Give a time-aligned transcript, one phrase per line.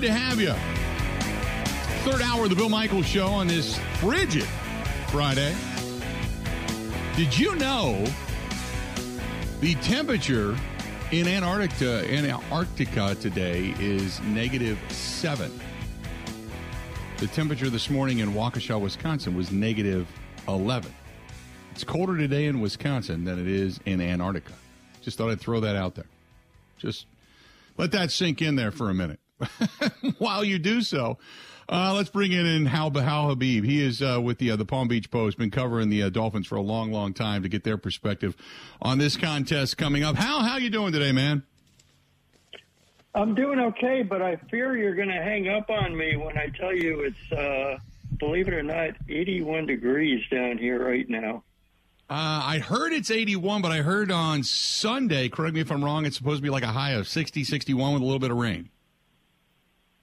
[0.00, 0.54] Good to have you.
[2.10, 4.46] Third hour of the Bill Michaels Show on this frigid
[5.08, 5.54] Friday.
[7.16, 8.02] Did you know
[9.60, 10.56] the temperature
[11.12, 15.52] in Antarctica, Antarctica today is negative seven?
[17.18, 20.08] The temperature this morning in Waukesha, Wisconsin was negative
[20.48, 20.94] 11.
[21.72, 24.54] It's colder today in Wisconsin than it is in Antarctica.
[25.02, 26.08] Just thought I'd throw that out there.
[26.78, 27.04] Just
[27.76, 29.20] let that sink in there for a minute.
[30.18, 31.18] While you do so,
[31.68, 33.64] uh, let's bring in, in Hal, Hal Habib.
[33.64, 36.46] He is uh, with the uh, the Palm Beach Post, been covering the uh, Dolphins
[36.46, 38.36] for a long, long time to get their perspective
[38.82, 40.16] on this contest coming up.
[40.16, 41.44] Hal, how you doing today, man?
[43.14, 46.48] I'm doing okay, but I fear you're going to hang up on me when I
[46.48, 47.78] tell you it's, uh,
[48.18, 51.42] believe it or not, 81 degrees down here right now.
[52.08, 56.06] Uh, I heard it's 81, but I heard on Sunday, correct me if I'm wrong,
[56.06, 58.36] it's supposed to be like a high of 60, 61 with a little bit of
[58.36, 58.68] rain.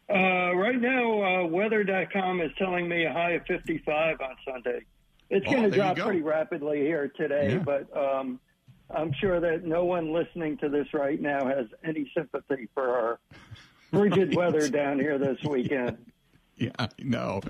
[0.09, 4.79] Uh, right now, uh, weather.com is telling me a high of 55 on Sunday.
[5.29, 6.05] It's Oh, going to drop go.
[6.05, 7.57] pretty rapidly here today, Yeah.
[7.59, 8.39] but um,
[8.89, 13.19] I'm sure that no one listening to this right now has any sympathy for our
[13.91, 15.97] frigid weather down here this weekend.
[16.55, 17.41] Yeah, I know.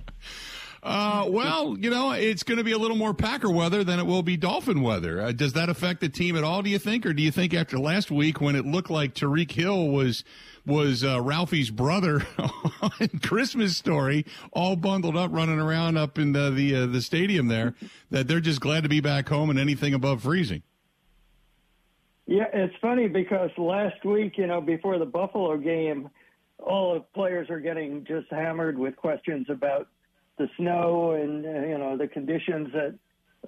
[0.87, 4.05] Uh, well, you know, it's going to be a little more Packer weather than it
[4.05, 5.19] will be Dolphin weather.
[5.19, 6.61] Uh, does that affect the team at all?
[6.61, 9.51] Do you think, or do you think after last week when it looked like Tyreek
[9.51, 10.23] Hill was
[10.65, 12.25] was uh, Ralphie's brother
[12.81, 17.49] on Christmas Story, all bundled up, running around up in the the, uh, the stadium
[17.49, 17.75] there,
[18.09, 20.63] that they're just glad to be back home and anything above freezing?
[22.27, 26.09] Yeah, it's funny because last week, you know, before the Buffalo game,
[26.59, 29.89] all the players are getting just hammered with questions about
[30.37, 32.95] the snow and you know the conditions that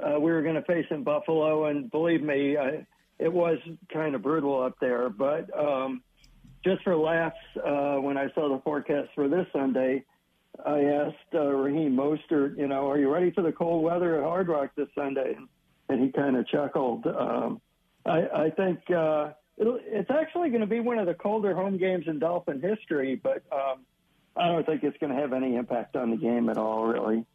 [0.04, 1.66] uh, we were going to face in Buffalo.
[1.66, 2.86] And believe me, I,
[3.18, 3.58] it was
[3.92, 5.10] kind of brutal up there.
[5.10, 6.02] But um,
[6.64, 10.04] just for laughs, uh, when I saw the forecast for this Sunday,
[10.66, 14.24] I asked uh, Raheem Mostert, you know, are you ready for the cold weather at
[14.24, 15.36] Hard Rock this Sunday?
[15.38, 15.48] And,
[15.90, 17.06] and he kind of chuckled.
[17.08, 17.62] Um,
[18.06, 21.78] I, I think uh, it'll, it's actually going to be one of the colder home
[21.78, 23.86] games in Dolphin history, but um,
[24.36, 27.26] I don't think it's going to have any impact on the game at all, really.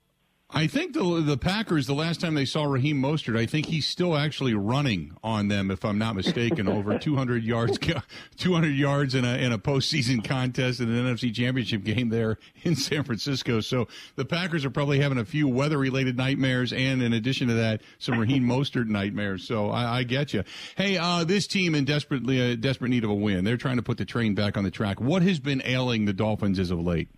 [0.57, 3.89] I think the the Packers, the last time they saw Raheem Mostert, I think he's
[3.89, 7.77] still actually running on them, if I'm not mistaken, over 200 yards,
[8.37, 12.77] 200 yards in a in a postseason contest in an NFC Championship game there in
[12.77, 13.61] San Francisco.
[13.61, 17.55] So the Packers are probably having a few weather related nightmares, and in addition to
[17.55, 19.45] that, some Raheem Mostert nightmares.
[19.45, 20.45] So I, I get you.
[20.77, 23.43] Hey, uh, this team in desperately uh, desperate need of a win.
[23.43, 25.01] They're trying to put the train back on the track.
[25.01, 27.09] What has been ailing the Dolphins as of late?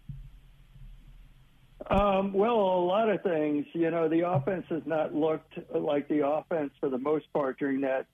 [1.89, 3.67] Um, well, a lot of things.
[3.73, 7.81] You know, the offense has not looked like the offense for the most part during
[7.83, 8.07] that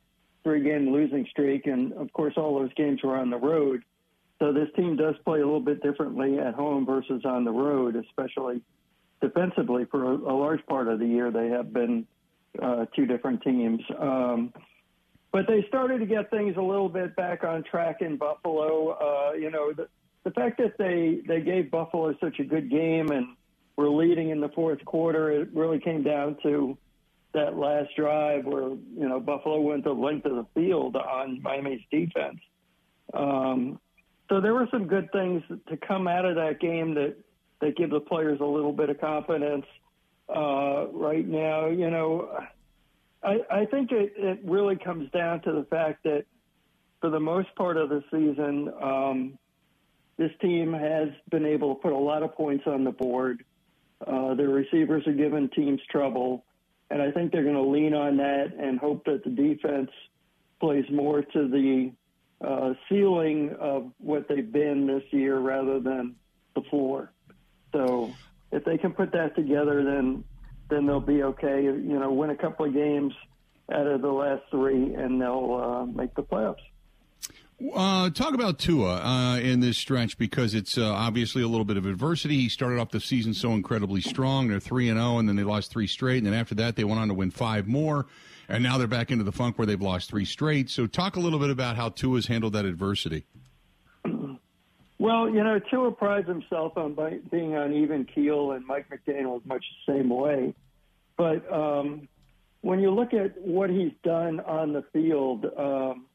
[0.45, 3.83] three-game losing streak, and of course, all those games were on the road.
[4.39, 7.97] So this team does play a little bit differently at home versus on the road,
[7.97, 8.61] especially
[9.21, 9.87] defensively.
[9.91, 12.07] For a, a large part of the year, they have been
[12.61, 13.81] uh, two different teams.
[13.99, 14.53] Um,
[15.31, 18.91] but they started to get things a little bit back on track in Buffalo.
[18.91, 19.89] Uh, you know, the,
[20.25, 23.29] the fact that they they gave Buffalo such a good game and
[23.83, 26.79] were leading in the fourth quarter, it really came down to
[27.35, 31.81] that last drive where you know Buffalo went the length of the field on Miami's
[31.91, 32.39] defense.
[33.13, 33.81] Um,
[34.29, 37.17] so there were some good things to come out of that game that
[37.61, 39.67] that give the players a little bit of confidence.
[40.29, 42.29] Uh, right now, you know,
[43.23, 46.25] I, I think it, it really comes down to the fact that
[47.01, 49.39] for the most part of the season, um,
[50.17, 53.45] this team has been able to put a lot of points on the board.
[54.07, 56.45] Uh, their receivers are giving teams trouble,
[56.91, 59.91] and I think they're going to lean on that and hope that the defense
[60.61, 61.93] plays more to the
[62.47, 66.15] uh, ceiling of what they've been this year rather than
[66.55, 67.13] the floor.
[67.73, 68.13] So
[68.51, 70.25] if they can put that together, then
[70.69, 71.63] then they'll be okay.
[71.63, 73.13] You know, win a couple of games
[73.73, 76.57] out of the last three, and they'll uh, make the playoffs.
[77.75, 81.77] Uh, talk about Tua uh, in this stretch because it's uh, obviously a little bit
[81.77, 82.37] of adversity.
[82.37, 84.49] He started off the season so incredibly strong.
[84.49, 86.19] They're three and zero, and then they lost three straight.
[86.19, 88.07] And then after that, they went on to win five more,
[88.49, 90.71] and now they're back into the funk where they've lost three straight.
[90.71, 93.25] So, talk a little bit about how Tua's handled that adversity.
[94.99, 96.97] Well, you know, Tua prides himself on
[97.31, 100.55] being on even keel, and Mike McDaniel is much the same way.
[101.17, 102.09] But um,
[102.61, 106.07] when you look at what he's done on the field, um,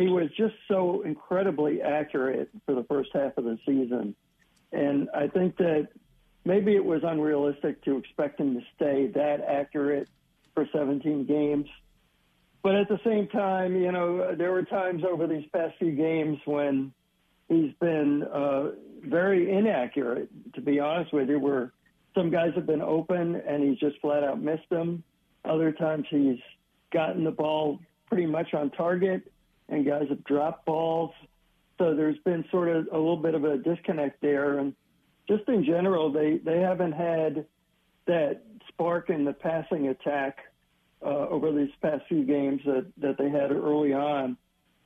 [0.00, 4.14] he was just so incredibly accurate for the first half of the season.
[4.72, 5.88] And I think that
[6.42, 10.08] maybe it was unrealistic to expect him to stay that accurate
[10.54, 11.66] for 17 games.
[12.62, 16.38] But at the same time, you know, there were times over these past few games
[16.46, 16.92] when
[17.48, 18.70] he's been, uh,
[19.02, 21.38] very inaccurate, to be honest with you.
[21.38, 21.72] Where
[22.14, 25.02] some guys have been open and he's just flat out missed them.
[25.44, 26.38] Other times he's
[26.90, 29.30] gotten the ball pretty much on target,
[29.70, 31.12] and guys have dropped balls.
[31.78, 34.74] So there's been sort of a little bit of a disconnect there, and
[35.28, 37.46] just in general, they they haven't had
[38.06, 40.38] that spark in the passing attack
[41.02, 44.36] uh, over these past few games that that they had early on.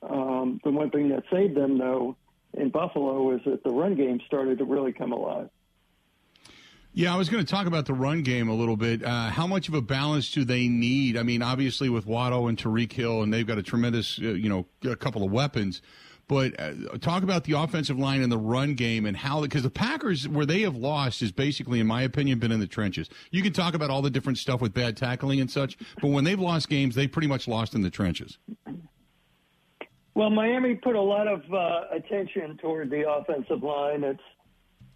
[0.01, 2.15] Um, the one thing that saved them, though,
[2.53, 5.49] in Buffalo was that the run game started to really come alive.
[6.97, 9.03] Yeah, I was going to talk about the run game a little bit.
[9.03, 11.17] Uh, how much of a balance do they need?
[11.17, 14.47] I mean, obviously with Waddle and Tyreek Hill, and they've got a tremendous, uh, you
[14.47, 15.81] know, a couple of weapons.
[16.29, 19.69] But uh, talk about the offensive line and the run game and how, because the
[19.69, 23.09] Packers, where they have lost, is basically, in my opinion, been in the trenches.
[23.29, 26.23] You can talk about all the different stuff with bad tackling and such, but when
[26.23, 28.37] they've lost games, they pretty much lost in the trenches.
[30.13, 34.05] Well, Miami put a lot of uh, attention toward the offensive line.
[34.05, 34.17] It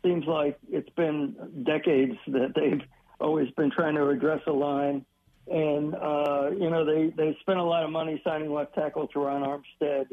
[0.04, 1.36] seems like it's been
[1.66, 2.81] decades that they've
[3.19, 5.06] always been trying to address a line.
[5.51, 9.42] And, uh, you know, they, they spent a lot of money signing left tackle Terron
[9.42, 10.06] Armstead,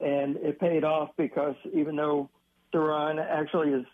[0.00, 2.28] and it paid off because even though
[2.74, 3.86] Terron actually is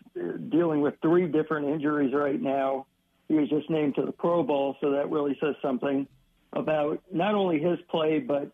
[0.49, 2.85] dealing with three different injuries right now,
[3.29, 6.05] he was just named to the Pro Bowl, so that really says something
[6.51, 8.51] about not only his play, but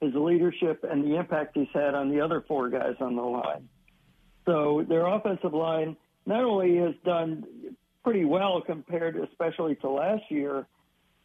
[0.00, 3.68] his leadership and the impact he's had on the other four guys on the line.
[4.46, 5.96] So their offensive line
[6.26, 7.44] not only has done
[8.04, 10.66] pretty well compared, especially to last year,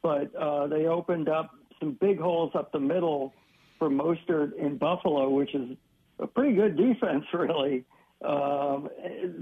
[0.01, 3.33] but uh, they opened up some big holes up the middle
[3.79, 5.77] for Mostert in Buffalo, which is
[6.19, 7.85] a pretty good defense, really.
[8.25, 8.89] Um,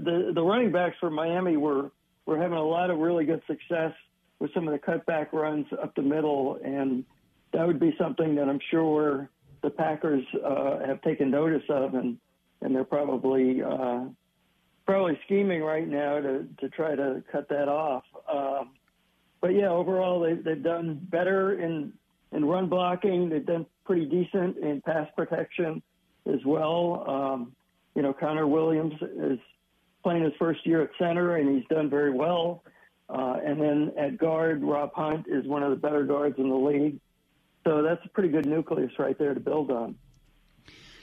[0.04, 1.90] the the running backs for Miami were
[2.26, 3.92] were having a lot of really good success
[4.38, 7.04] with some of the cutback runs up the middle, and
[7.54, 9.30] that would be something that I'm sure
[9.62, 12.18] the Packers uh, have taken notice of, and
[12.60, 14.04] and they're probably uh,
[14.86, 18.04] probably scheming right now to to try to cut that off.
[18.32, 18.70] Um,
[19.40, 21.92] but yeah, overall they they've done better in
[22.32, 23.28] in run blocking.
[23.28, 25.82] They've done pretty decent in pass protection
[26.26, 27.04] as well.
[27.08, 27.52] Um,
[27.94, 29.38] you know, Connor Williams is
[30.02, 32.62] playing his first year at center, and he's done very well.
[33.08, 36.56] Uh, and then at guard, Rob Hunt is one of the better guards in the
[36.56, 36.98] league.
[37.64, 39.96] So that's a pretty good nucleus right there to build on.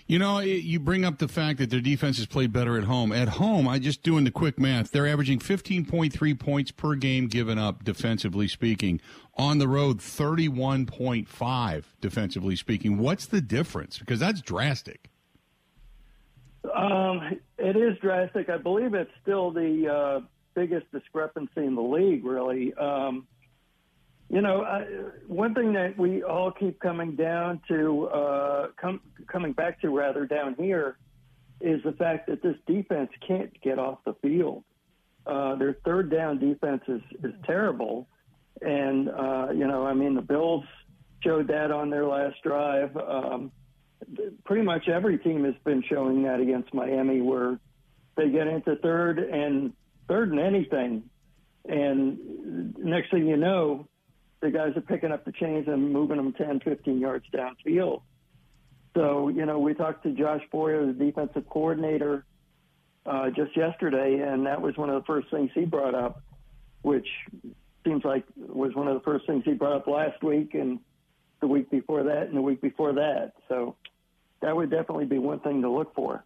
[0.05, 3.13] You know, you bring up the fact that their defense has played better at home.
[3.13, 7.57] At home, I just doing the quick math, they're averaging 15.3 points per game given
[7.57, 9.00] up, defensively speaking.
[9.35, 12.97] On the road, 31.5, defensively speaking.
[12.97, 13.97] What's the difference?
[13.97, 15.09] Because that's drastic.
[16.75, 18.50] Um, it is drastic.
[18.50, 20.19] I believe it's still the uh,
[20.53, 22.73] biggest discrepancy in the league, really.
[22.73, 23.25] Um,
[24.33, 24.85] you know, I,
[25.27, 30.25] one thing that we all keep coming down to, uh, com- coming back to rather
[30.25, 30.97] down here,
[31.62, 34.63] is the fact that this defense can't get off the field.
[35.27, 38.07] Uh, their third down defense is, is terrible.
[38.59, 40.65] And, uh, you know, I mean, the Bills
[41.24, 42.97] showed that on their last drive.
[42.97, 43.51] Um,
[44.45, 47.59] pretty much every team has been showing that against Miami, where
[48.18, 49.74] they get into third and
[50.07, 51.03] third and anything.
[51.65, 53.88] And next thing you know,
[54.43, 58.01] the guys are picking up the chains and moving them 10, 15 yards downfield.
[58.93, 62.25] So, you know, we talked to Josh Boyer, the defensive coordinator,
[63.05, 66.21] uh, just yesterday, and that was one of the first things he brought up,
[66.81, 67.07] which
[67.85, 70.79] seems like was one of the first things he brought up last week and
[71.39, 73.31] the week before that and the week before that.
[73.47, 73.77] So
[74.41, 76.23] that would definitely be one thing to look for.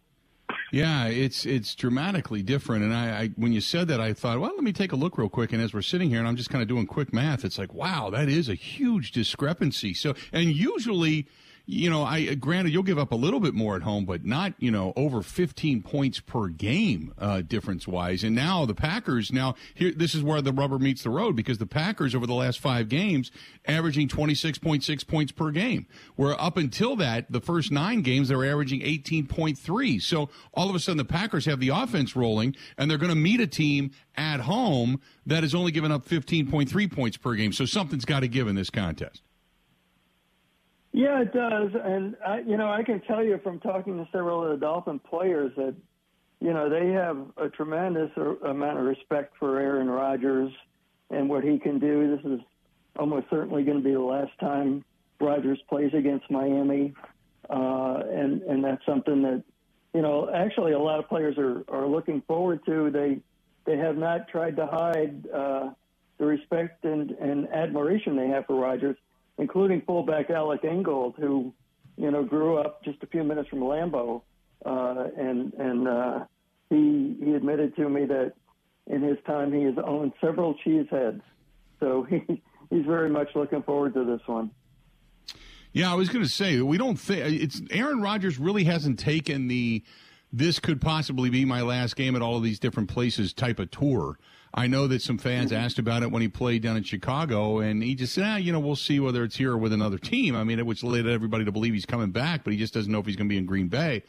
[0.70, 2.84] Yeah, it's it's dramatically different.
[2.84, 5.16] And I, I, when you said that, I thought, well, let me take a look
[5.16, 5.52] real quick.
[5.52, 7.72] And as we're sitting here, and I'm just kind of doing quick math, it's like,
[7.72, 9.94] wow, that is a huge discrepancy.
[9.94, 11.26] So, and usually
[11.70, 14.54] you know, I granted you'll give up a little bit more at home, but not
[14.58, 18.24] you know over 15 points per game uh, difference wise.
[18.24, 21.58] And now the Packers now here this is where the rubber meets the road because
[21.58, 23.30] the Packers over the last five games
[23.66, 25.86] averaging 26.6 points per game.
[26.16, 30.00] Where up until that, the first nine games they were averaging 18.3.
[30.00, 33.14] So all of a sudden the Packers have the offense rolling, and they're going to
[33.14, 37.52] meet a team at home that has only given up 15.3 points per game.
[37.52, 39.20] So something's got to give in this contest.
[40.98, 44.42] Yeah, it does, and I, you know, I can tell you from talking to several
[44.42, 45.76] of the Dolphin players that,
[46.40, 50.50] you know, they have a tremendous amount of respect for Aaron Rodgers
[51.10, 52.16] and what he can do.
[52.16, 52.40] This is
[52.98, 54.84] almost certainly going to be the last time
[55.20, 56.94] Rodgers plays against Miami,
[57.48, 59.44] uh, and and that's something that,
[59.94, 62.90] you know, actually a lot of players are are looking forward to.
[62.90, 63.20] They
[63.66, 65.70] they have not tried to hide uh,
[66.18, 68.96] the respect and and admiration they have for Rodgers
[69.38, 71.52] including fullback Alec Ingold, who,
[71.96, 74.22] you know, grew up just a few minutes from Lambeau,
[74.66, 76.24] uh, and and uh,
[76.68, 78.32] he he admitted to me that
[78.86, 81.22] in his time he has owned several cheese heads,
[81.80, 84.50] so he he's very much looking forward to this one.
[85.72, 89.48] Yeah, I was going to say we don't think it's Aaron Rodgers really hasn't taken
[89.48, 89.84] the
[90.32, 93.70] this could possibly be my last game at all of these different places type of
[93.70, 94.18] tour.
[94.54, 95.62] I know that some fans mm-hmm.
[95.62, 98.52] asked about it when he played down in Chicago, and he just said, ah, you
[98.52, 100.34] know, we'll see whether it's here or with another team.
[100.34, 102.90] I mean, it which led everybody to believe he's coming back, but he just doesn't
[102.90, 104.02] know if he's going to be in Green Bay.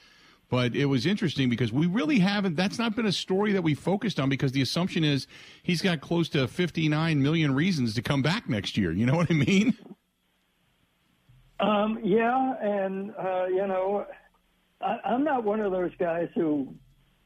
[0.49, 3.75] But it was interesting because we really haven't, that's not been a story that we
[3.75, 5.27] focused on because the assumption is
[5.61, 8.91] he's got close to 59 million reasons to come back next year.
[8.91, 9.77] You know what I mean?
[11.59, 14.07] Um, yeah, and, uh, you know,
[14.81, 16.73] I, I'm not one of those guys who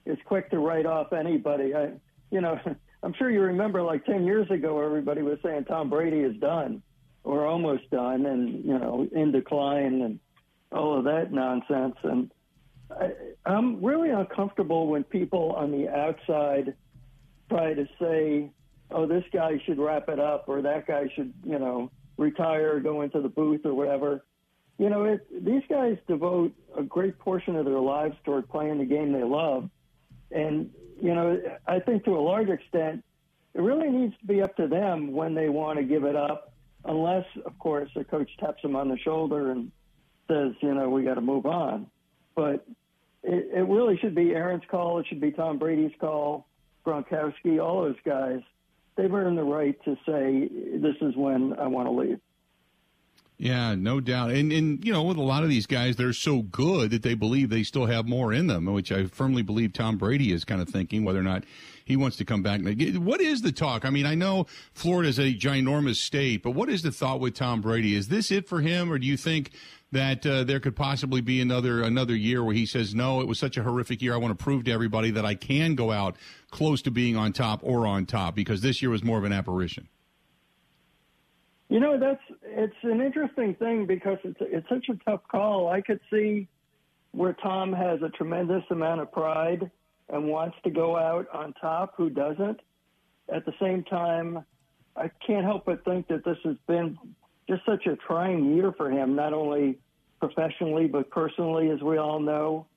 [0.05, 1.73] is quick to write off anybody.
[1.73, 1.91] I,
[2.29, 2.59] you know,
[3.03, 6.81] I'm sure you remember like 10 years ago, everybody was saying Tom Brady is done
[7.25, 10.19] or almost done and, you know, in decline and
[10.71, 11.95] all of that nonsense.
[12.03, 12.31] And
[12.89, 13.11] I,
[13.45, 16.75] I'm really uncomfortable when people on the outside
[17.49, 18.49] try to say,
[18.89, 22.79] oh, this guy should wrap it up or that guy should, you know, retire, or
[22.79, 24.23] go into the booth or whatever.
[24.77, 28.85] You know, it, these guys devote a great portion of their lives toward playing the
[28.85, 29.69] game they love.
[30.33, 30.69] And
[31.01, 33.03] you know, I think to a large extent,
[33.53, 36.53] it really needs to be up to them when they want to give it up,
[36.85, 39.71] unless, of course, the coach taps them on the shoulder and
[40.27, 41.87] says, you know, we got to move on.
[42.35, 42.65] But
[43.21, 44.99] it, it really should be Aaron's call.
[44.99, 46.47] It should be Tom Brady's call,
[46.85, 48.39] Gronkowski, all those guys.
[48.95, 52.19] They've earned the right to say, this is when I want to leave.
[53.43, 54.31] Yeah, no doubt.
[54.31, 57.13] And and you know, with a lot of these guys, they're so good that they
[57.13, 60.61] believe they still have more in them, which I firmly believe Tom Brady is kind
[60.61, 61.43] of thinking whether or not
[61.83, 62.61] he wants to come back.
[62.63, 63.83] What is the talk?
[63.83, 67.33] I mean, I know Florida is a ginormous state, but what is the thought with
[67.33, 67.95] Tom Brady?
[67.95, 69.51] Is this it for him, or do you think
[69.91, 73.39] that uh, there could possibly be another another year where he says, "No, it was
[73.39, 74.13] such a horrific year.
[74.13, 76.15] I want to prove to everybody that I can go out
[76.49, 79.33] close to being on top or on top because this year was more of an
[79.33, 79.89] apparition."
[81.73, 85.69] You know, that's it's an interesting thing because it's it's such a tough call.
[85.69, 86.47] I could see
[87.13, 89.71] where Tom has a tremendous amount of pride
[90.09, 91.95] and wants to go out on top.
[91.97, 92.59] Who doesn't?
[93.33, 94.45] At the same time,
[94.95, 96.95] I can't help but think that this has been
[97.49, 99.79] just such a trying year for him, not only
[100.19, 102.67] professionally but personally, as we all know.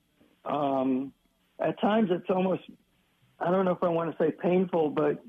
[0.43, 1.13] Um,
[1.59, 2.63] at times, it's almost
[3.39, 5.23] I don't know if I want to say painful, but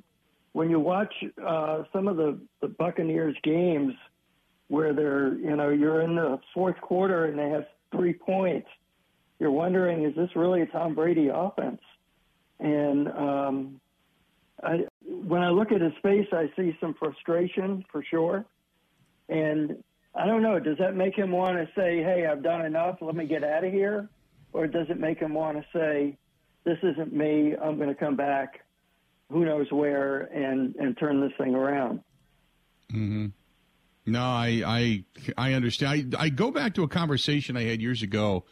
[0.58, 1.14] when you watch
[1.46, 3.94] uh, some of the, the Buccaneers games
[4.66, 8.66] where they're, you know, you're in the fourth quarter and they have three points,
[9.38, 11.80] you're wondering, is this really a Tom Brady offense?
[12.58, 13.80] And um,
[14.60, 18.44] I, when I look at his face, I see some frustration for sure.
[19.28, 19.76] And
[20.12, 23.14] I don't know, does that make him want to say, hey, I've done enough, let
[23.14, 24.08] me get out of here?
[24.52, 26.18] Or does it make him want to say,
[26.64, 28.64] this isn't me, I'm going to come back
[29.30, 32.00] who knows where and and turn this thing around.
[32.92, 33.26] Mm-hmm.
[34.06, 35.04] No, I I
[35.36, 36.14] I understand.
[36.18, 38.44] I, I go back to a conversation I had years ago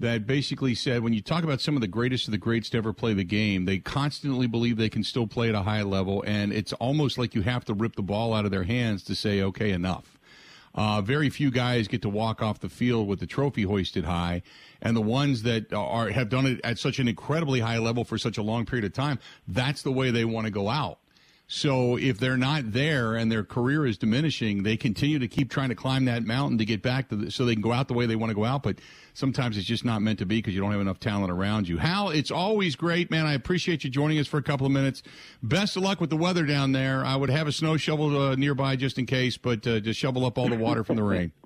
[0.00, 2.78] that basically said when you talk about some of the greatest of the greats to
[2.78, 6.22] ever play the game, they constantly believe they can still play at a high level,
[6.26, 9.14] and it's almost like you have to rip the ball out of their hands to
[9.14, 10.17] say, okay, enough.
[10.74, 14.42] Uh, very few guys get to walk off the field with the trophy hoisted high,
[14.82, 18.18] and the ones that are have done it at such an incredibly high level for
[18.18, 20.98] such a long period of time, that's the way they want to go out.
[21.50, 25.70] So if they're not there and their career is diminishing, they continue to keep trying
[25.70, 27.94] to climb that mountain to get back to the, so they can go out the
[27.94, 28.62] way they want to go out.
[28.62, 28.80] But
[29.14, 31.78] sometimes it's just not meant to be because you don't have enough talent around you.
[31.78, 33.24] Hal, it's always great, man.
[33.24, 35.02] I appreciate you joining us for a couple of minutes.
[35.42, 37.02] Best of luck with the weather down there.
[37.02, 40.26] I would have a snow shovel uh, nearby just in case, but uh, just shovel
[40.26, 41.32] up all the water from the rain.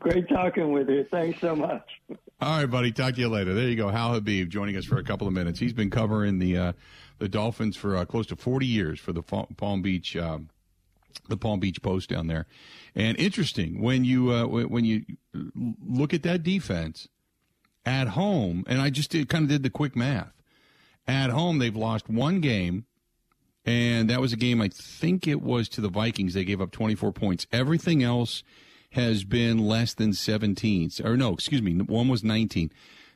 [0.00, 1.06] Great talking with you.
[1.10, 1.88] Thanks so much.
[2.40, 2.92] All right, buddy.
[2.92, 3.54] Talk to you later.
[3.54, 3.88] There you go.
[3.88, 5.58] Hal Habib joining us for a couple of minutes.
[5.58, 6.72] He's been covering the uh,
[7.18, 10.50] the Dolphins for uh, close to 40 years for the Palm Beach um,
[11.28, 12.46] the Palm Beach Post down there.
[12.94, 17.08] And interesting when you uh, when you look at that defense
[17.84, 20.32] at home, and I just did, kind of did the quick math.
[21.06, 22.84] At home, they've lost one game,
[23.64, 26.34] and that was a game I think it was to the Vikings.
[26.34, 27.46] They gave up 24 points.
[27.50, 28.42] Everything else
[28.90, 30.90] has been less than 17.
[31.04, 32.72] Or no, excuse me, one was 19.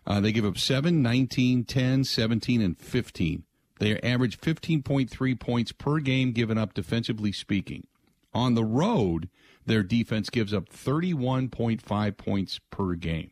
[0.07, 3.45] Uh, they give up 7, 19, 10, 17, and 15.
[3.79, 7.87] They average 15.3 points per game given up defensively speaking.
[8.35, 9.29] On the road,
[9.67, 13.31] their defense gives up 31.5 points per game.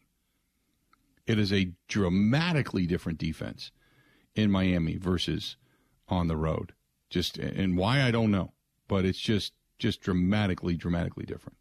[1.26, 3.70] It is a dramatically different defense
[4.34, 5.56] in Miami versus
[6.08, 6.72] on the road.
[7.08, 8.52] Just and why I don't know,
[8.88, 11.59] but it's just just dramatically dramatically different.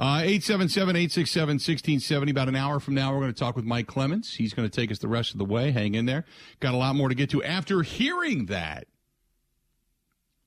[0.00, 2.30] Uh, 877 867 1670.
[2.30, 4.36] About an hour from now, we're going to talk with Mike Clemens.
[4.36, 5.72] He's going to take us the rest of the way.
[5.72, 6.24] Hang in there.
[6.60, 7.42] Got a lot more to get to.
[7.42, 8.86] After hearing that,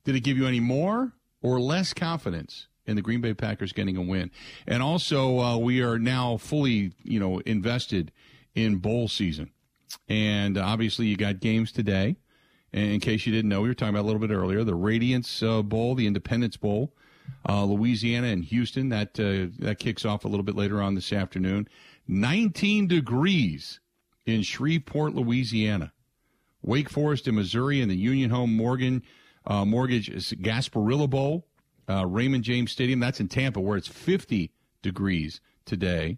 [0.05, 3.97] did it give you any more or less confidence in the Green Bay Packers getting
[3.97, 4.31] a win?
[4.65, 8.13] And also, uh, we are now fully, you know, invested
[8.55, 9.51] in bowl season.
[10.07, 12.15] And obviously, you got games today.
[12.71, 14.75] And in case you didn't know, we were talking about a little bit earlier the
[14.75, 16.93] Radiance uh, Bowl, the Independence Bowl,
[17.47, 18.89] uh, Louisiana and Houston.
[18.89, 21.67] That uh, that kicks off a little bit later on this afternoon.
[22.07, 23.79] 19 degrees
[24.25, 25.93] in Shreveport, Louisiana.
[26.63, 29.01] Wake Forest in Missouri and the Union Home Morgan
[29.45, 30.09] uh, Mortgage
[30.41, 31.47] Gasparilla Bowl,
[31.89, 32.99] uh, Raymond James Stadium.
[32.99, 34.51] That's in Tampa, where it's 50
[34.81, 36.17] degrees today.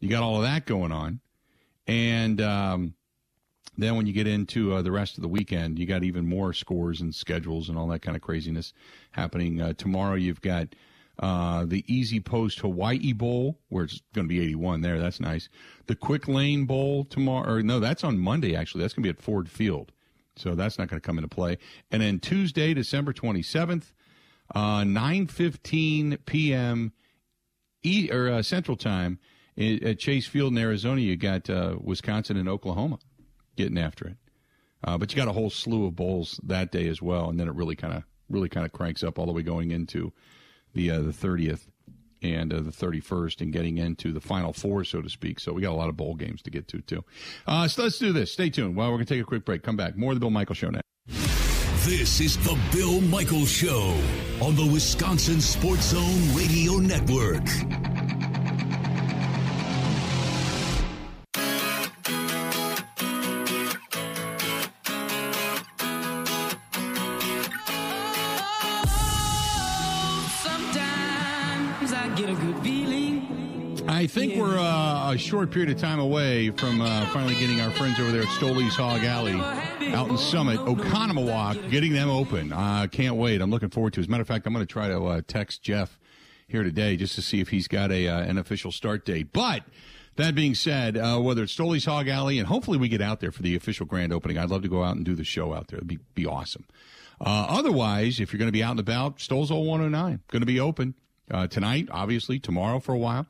[0.00, 1.20] You got all of that going on,
[1.86, 2.94] and um,
[3.76, 6.52] then when you get into uh, the rest of the weekend, you got even more
[6.52, 8.72] scores and schedules and all that kind of craziness
[9.12, 9.60] happening.
[9.60, 10.68] Uh, tomorrow, you've got
[11.18, 14.98] uh, the EasyPost Hawaii Bowl, where it's going to be 81 there.
[14.98, 15.48] That's nice.
[15.86, 18.82] The Quick Lane Bowl tomorrow, or no, that's on Monday, actually.
[18.82, 19.92] That's going to be at Ford Field.
[20.36, 21.58] So that's not going to come into play.
[21.90, 23.92] And then Tuesday, December 27th,
[24.54, 26.92] uh, 9.15 p.m.
[27.84, 29.20] E- or uh, Central Time
[29.56, 32.98] at Chase Field in Arizona, you got uh, Wisconsin and Oklahoma
[33.56, 34.16] getting after it.
[34.82, 37.48] Uh, but you got a whole slew of bowls that day as well, and then
[37.48, 40.12] it really kind of really kind of cranks up all the way going into
[40.74, 41.68] the uh, the thirtieth
[42.22, 45.40] and uh, the thirty first, and getting into the final four, so to speak.
[45.40, 47.04] So we got a lot of bowl games to get to too.
[47.46, 48.32] Uh, so let's do this.
[48.32, 48.76] Stay tuned.
[48.76, 49.62] Well, we're gonna take a quick break.
[49.62, 49.96] Come back.
[49.96, 50.80] More of the Bill Michael Show now.
[51.86, 53.94] This is the Bill Michael Show
[54.40, 57.44] on the Wisconsin Sports Zone Radio Network.
[74.04, 77.70] I think we're uh, a short period of time away from uh, finally getting our
[77.70, 79.40] friends over there at Stoley's Hog Alley
[79.94, 82.52] out in Summit, Oconomowoc, getting them open.
[82.52, 83.40] I uh, can't wait.
[83.40, 84.02] I'm looking forward to it.
[84.02, 85.98] As a matter of fact, I'm going to try to uh, text Jeff
[86.46, 89.32] here today just to see if he's got a uh, an official start date.
[89.32, 89.62] But
[90.16, 93.32] that being said, uh, whether it's Stoley's Hog Alley, and hopefully we get out there
[93.32, 95.68] for the official grand opening, I'd love to go out and do the show out
[95.68, 95.78] there.
[95.78, 96.66] It'd be, be awesome.
[97.22, 100.92] otherwise, if you're going to be out and about, Stoles 109, going to be open
[101.48, 103.26] tonight, obviously, tomorrow for a while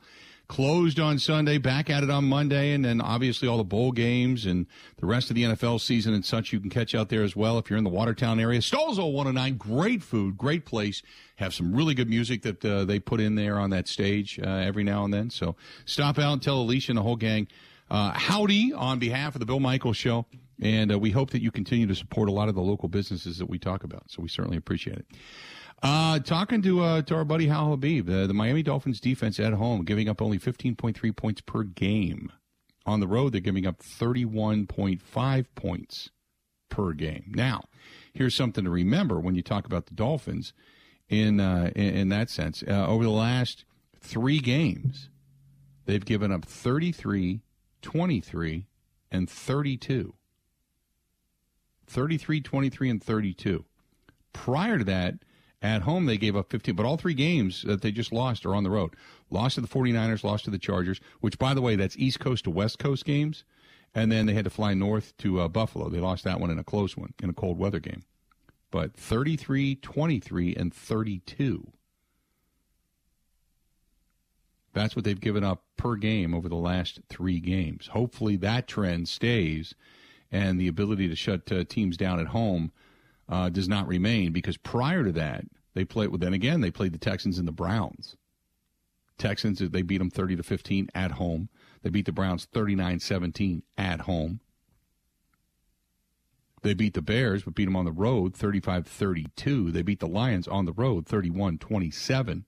[0.48, 4.46] closed on Sunday, back at it on Monday, and then obviously all the bowl games
[4.46, 4.66] and
[4.98, 7.58] the rest of the NFL season and such you can catch out there as well
[7.58, 8.60] if you're in the Watertown area.
[8.60, 11.02] Stolzo 109, great food, great place.
[11.36, 14.48] Have some really good music that uh, they put in there on that stage uh,
[14.48, 15.30] every now and then.
[15.30, 17.48] So stop out and tell Alicia and the whole gang
[17.90, 20.26] uh, howdy on behalf of the Bill Michaels Show.
[20.62, 23.38] And uh, we hope that you continue to support a lot of the local businesses
[23.38, 24.04] that we talk about.
[24.08, 25.06] So we certainly appreciate it.
[25.82, 29.84] Uh, talking to uh, to our buddy Hal Habib, the, Miami Dolphins defense at home
[29.84, 32.32] giving up only 15.3 points per game.
[32.86, 36.10] On the road, they're giving up 31.5 points
[36.68, 37.32] per game.
[37.34, 37.64] Now,
[38.12, 40.52] here's something to remember when you talk about the Dolphins
[41.08, 42.62] in uh, in, in, that sense.
[42.66, 43.64] Uh, over the last
[44.00, 45.08] three games,
[45.86, 47.40] they've given up 33,
[47.82, 48.66] 23,
[49.10, 50.14] and 32.
[51.86, 53.64] 33, 23, and 32.
[54.32, 55.14] Prior to that,
[55.64, 58.54] at home, they gave up 15, but all three games that they just lost are
[58.54, 58.94] on the road.
[59.30, 62.44] Lost to the 49ers, lost to the Chargers, which, by the way, that's East Coast
[62.44, 63.44] to West Coast games.
[63.94, 65.88] And then they had to fly north to uh, Buffalo.
[65.88, 68.02] They lost that one in a close one, in a cold weather game.
[68.70, 71.72] But 33, 23, and 32.
[74.74, 77.86] That's what they've given up per game over the last three games.
[77.86, 79.74] Hopefully that trend stays
[80.30, 82.70] and the ability to shut uh, teams down at home
[83.28, 86.08] uh, does not remain because prior to that, they played.
[86.08, 88.16] Well, then again, they played the Texans and the Browns.
[89.18, 91.48] Texans, they beat them 30 to 15 at home.
[91.82, 94.40] They beat the Browns 39 17 at home.
[96.62, 99.70] They beat the Bears, but beat them on the road 35 32.
[99.70, 102.46] They beat the Lions on the road 31 27.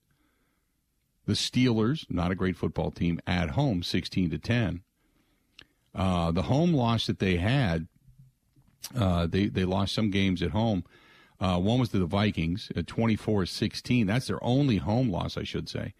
[1.25, 4.81] The Steelers, not a great football team, at home 16 to 10.
[5.93, 7.87] Uh, the home loss that they had
[8.95, 10.83] uh, they they lost some games at home.
[11.39, 14.07] Uh, one was to the Vikings at 24-16.
[14.07, 15.93] That's their only home loss, I should say.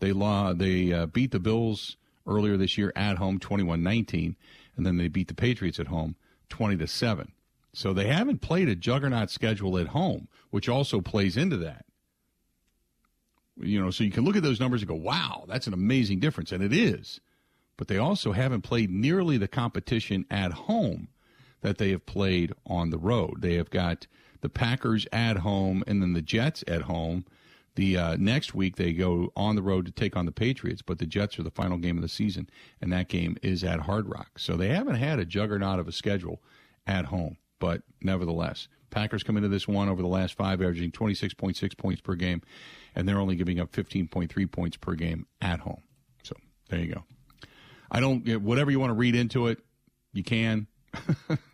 [0.00, 4.34] They law they uh, beat the Bills earlier this year at home 21-19
[4.80, 6.16] and then they beat the Patriots at home
[6.48, 7.32] 20 to 7.
[7.74, 11.84] So they haven't played a juggernaut schedule at home, which also plays into that.
[13.60, 16.18] You know, so you can look at those numbers and go, "Wow, that's an amazing
[16.18, 17.20] difference." And it is.
[17.76, 21.08] But they also haven't played nearly the competition at home
[21.62, 23.42] that they have played on the road.
[23.42, 24.06] They have got
[24.40, 27.24] the Packers at home and then the Jets at home.
[27.76, 30.98] The uh, next week they go on the road to take on the Patriots, but
[30.98, 34.08] the Jets are the final game of the season, and that game is at Hard
[34.08, 34.38] Rock.
[34.38, 36.42] So they haven't had a juggernaut of a schedule
[36.86, 41.76] at home, but nevertheless, Packers come into this one over the last five, averaging 26.6
[41.76, 42.42] points per game,
[42.94, 45.82] and they're only giving up 15.3 points per game at home.
[46.24, 46.34] So
[46.68, 47.04] there you go.
[47.90, 49.60] I don't whatever you want to read into it,
[50.12, 50.66] you can,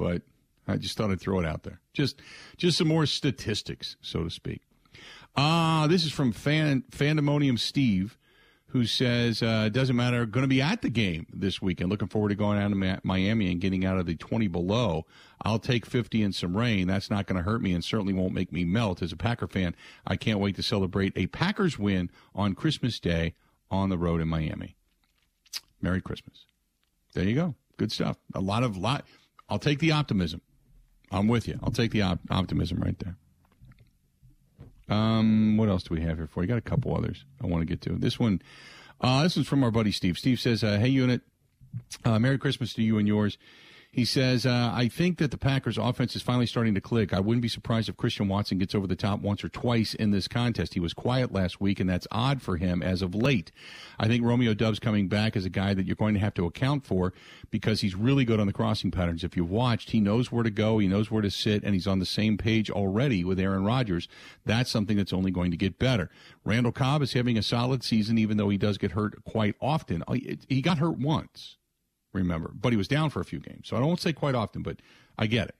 [0.00, 0.22] but
[0.66, 1.78] I just thought I'd throw it out there.
[1.92, 2.22] Just
[2.56, 4.62] just some more statistics, so to speak.
[5.36, 8.16] Uh, this is from Fan Fandemonium Steve,
[8.68, 10.24] who says uh, it doesn't matter.
[10.24, 11.90] Going to be at the game this weekend.
[11.90, 15.04] Looking forward to going out to Miami and getting out of the 20 below.
[15.42, 16.86] I'll take 50 and some rain.
[16.86, 19.02] That's not going to hurt me and certainly won't make me melt.
[19.02, 23.34] As a Packer fan, I can't wait to celebrate a Packers win on Christmas Day
[23.70, 24.76] on the road in Miami.
[25.82, 26.46] Merry Christmas.
[27.12, 27.54] There you go.
[27.76, 28.16] Good stuff.
[28.34, 29.04] A lot of lot.
[29.50, 30.40] I'll take the optimism.
[31.10, 31.58] I'm with you.
[31.62, 33.16] I'll take the op- optimism right there.
[34.88, 36.48] Um, what else do we have here for you?
[36.48, 37.96] Got a couple others I want to get to.
[37.96, 38.42] This one,
[39.00, 40.18] uh, this one's from our buddy Steve.
[40.18, 41.22] Steve says, uh, "Hey, unit,
[42.04, 43.38] uh, Merry Christmas to you and yours."
[43.92, 47.12] He says, uh, I think that the Packers offense is finally starting to click.
[47.12, 50.12] I wouldn't be surprised if Christian Watson gets over the top once or twice in
[50.12, 50.74] this contest.
[50.74, 53.50] He was quiet last week, and that's odd for him as of late.
[53.98, 56.46] I think Romeo Doubs coming back is a guy that you're going to have to
[56.46, 57.12] account for
[57.50, 59.24] because he's really good on the crossing patterns.
[59.24, 61.88] If you've watched, he knows where to go, he knows where to sit, and he's
[61.88, 64.06] on the same page already with Aaron Rodgers.
[64.46, 66.10] That's something that's only going to get better.
[66.44, 70.04] Randall Cobb is having a solid season, even though he does get hurt quite often.
[70.48, 71.56] He got hurt once
[72.12, 72.52] remember.
[72.54, 73.68] But he was down for a few games.
[73.68, 74.76] So I don't say quite often, but
[75.18, 75.54] I get it.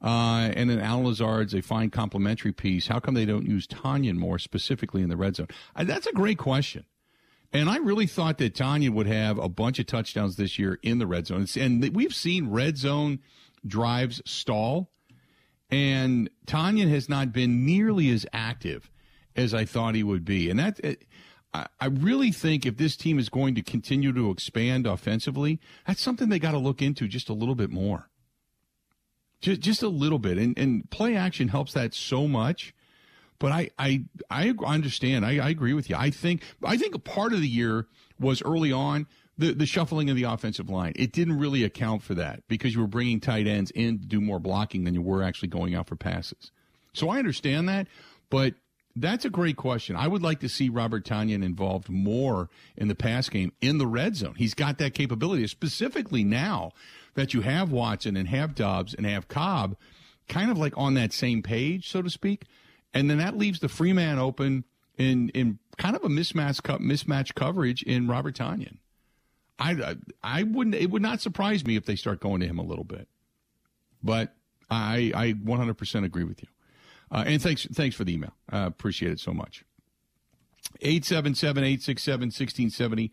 [0.00, 2.86] Uh, and then Allen Lazard's a fine complimentary piece.
[2.86, 5.48] How come they don't use Tonyan more specifically in the red zone?
[5.76, 6.84] That's a great question.
[7.52, 10.98] And I really thought that Tonyan would have a bunch of touchdowns this year in
[10.98, 11.46] the red zone.
[11.58, 13.20] And we've seen red zone
[13.66, 14.90] drives stall.
[15.70, 18.90] And Tonyan has not been nearly as active
[19.34, 20.50] as I thought he would be.
[20.50, 20.80] And that,
[21.80, 26.28] I really think if this team is going to continue to expand offensively, that's something
[26.28, 28.08] they got to look into just a little bit more.
[29.40, 30.38] Just, just a little bit.
[30.38, 32.74] And, and play action helps that so much.
[33.38, 35.24] But I, I, I understand.
[35.24, 35.96] I, I agree with you.
[35.96, 37.86] I think, I think a part of the year
[38.18, 40.92] was early on the, the shuffling of the offensive line.
[40.96, 44.20] It didn't really account for that because you were bringing tight ends in to do
[44.20, 46.50] more blocking than you were actually going out for passes.
[46.92, 47.86] So I understand that,
[48.28, 48.54] but
[48.96, 49.96] that's a great question.
[49.96, 53.86] I would like to see Robert Tonyan involved more in the pass game in the
[53.86, 54.34] red zone.
[54.36, 56.72] He's got that capability, specifically now
[57.14, 59.76] that you have Watson and have Doubs and have Cobb
[60.28, 62.44] kind of like on that same page, so to speak.
[62.94, 64.64] And then that leaves the free man open
[64.96, 68.78] in, in kind of a mismatch, mismatch coverage in Robert Tonyan.
[69.58, 72.64] I, I wouldn't, it would not surprise me if they start going to him a
[72.64, 73.08] little bit.
[74.02, 74.34] But
[74.70, 76.48] I, I 100% agree with you.
[77.10, 78.32] Uh, and thanks, thanks for the email.
[78.52, 79.64] Uh, appreciate it so much.
[80.80, 83.12] 877 867 1670.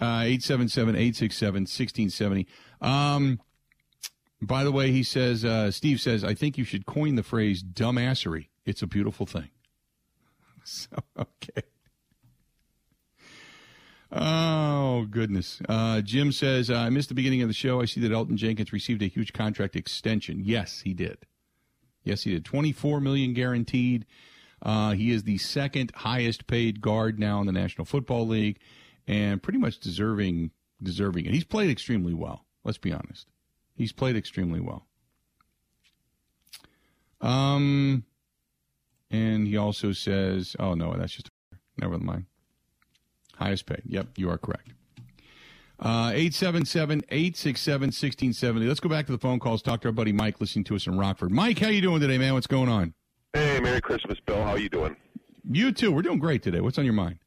[0.00, 2.46] Uh, 877 867 1670.
[2.80, 3.40] Um,
[4.40, 7.62] by the way, he says, uh, Steve says, I think you should coin the phrase
[7.62, 8.48] dumbassery.
[8.64, 9.50] It's a beautiful thing.
[10.64, 11.62] So, okay.
[14.12, 15.60] Oh, goodness.
[15.68, 17.80] Uh, Jim says, I missed the beginning of the show.
[17.80, 20.42] I see that Elgton Jenkins received a huge contract extension.
[20.44, 21.26] Yes, he did.
[22.04, 22.44] Yes, he did.
[22.44, 24.06] 24 million guaranteed.
[24.60, 28.58] Uh, he is the second highest paid guard now in the National Football League,
[29.06, 30.50] and pretty much deserving
[30.82, 31.34] deserving it.
[31.34, 32.44] He's played extremely well.
[32.64, 33.26] Let's be honest.
[33.74, 34.86] He's played extremely well.
[37.20, 38.04] Um,
[39.10, 41.30] and he also says, "Oh no, that's just
[41.76, 42.26] never mind."
[43.36, 43.82] Highest paid.
[43.84, 44.72] Yep, you are correct.
[45.82, 48.66] Uh, 877 867 1670.
[48.66, 49.62] Let's go back to the phone calls.
[49.62, 51.32] Talk to our buddy Mike listening to us in Rockford.
[51.32, 52.34] Mike, how you doing today, man?
[52.34, 52.94] What's going on?
[53.32, 54.44] Hey, Merry Christmas, Bill.
[54.44, 54.94] How you doing?
[55.50, 55.90] You too.
[55.90, 56.60] We're doing great today.
[56.60, 57.18] What's on your mind?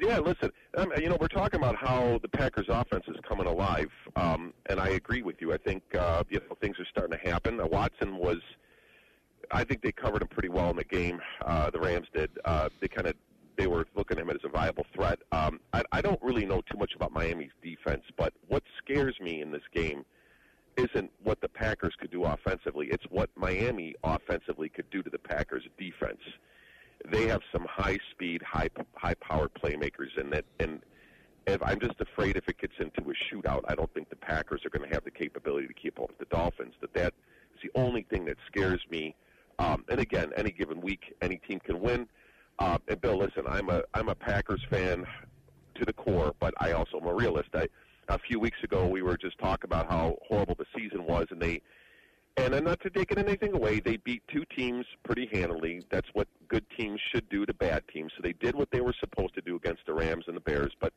[0.00, 3.90] Yeah, listen, um, you know, we're talking about how the Packers' offense is coming alive,
[4.14, 5.52] um, and I agree with you.
[5.52, 7.60] I think uh, you know things are starting to happen.
[7.60, 8.38] Uh, Watson was,
[9.50, 11.20] I think they covered him pretty well in the game.
[11.44, 12.30] Uh, the Rams did.
[12.44, 13.14] Uh, they kind of
[13.56, 15.18] they were looking at him as a viable threat.
[15.32, 19.40] Um, I, I don't really know too much about Miami's defense, but what scares me
[19.40, 20.04] in this game
[20.76, 22.88] isn't what the Packers could do offensively.
[22.90, 26.20] It's what Miami offensively could do to the Packers defense.
[27.10, 30.80] They have some high speed, high high power playmakers in it, and
[31.46, 34.64] if I'm just afraid if it gets into a shootout, I don't think the Packers
[34.64, 36.74] are going to have the capability to keep up with the Dolphins.
[36.80, 37.14] That that
[37.54, 39.14] is the only thing that scares me.
[39.58, 42.08] Um, and again, any given week, any team can win.
[42.58, 45.04] Uh, and Bill, listen, I'm a I'm a Packers fan
[45.74, 47.50] to the core, but I also am a realist.
[47.54, 47.66] I,
[48.08, 51.40] a few weeks ago, we were just talking about how horrible the season was, and
[51.40, 51.62] they
[52.36, 53.80] and I'm not to take anything away.
[53.80, 55.82] They beat two teams pretty handily.
[55.90, 58.12] That's what good teams should do to bad teams.
[58.16, 60.72] So they did what they were supposed to do against the Rams and the Bears,
[60.80, 60.92] but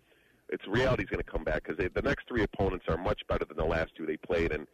[0.49, 3.57] it's reality's going to come back because the next three opponents are much better than
[3.57, 4.51] the last two they played.
[4.51, 4.65] And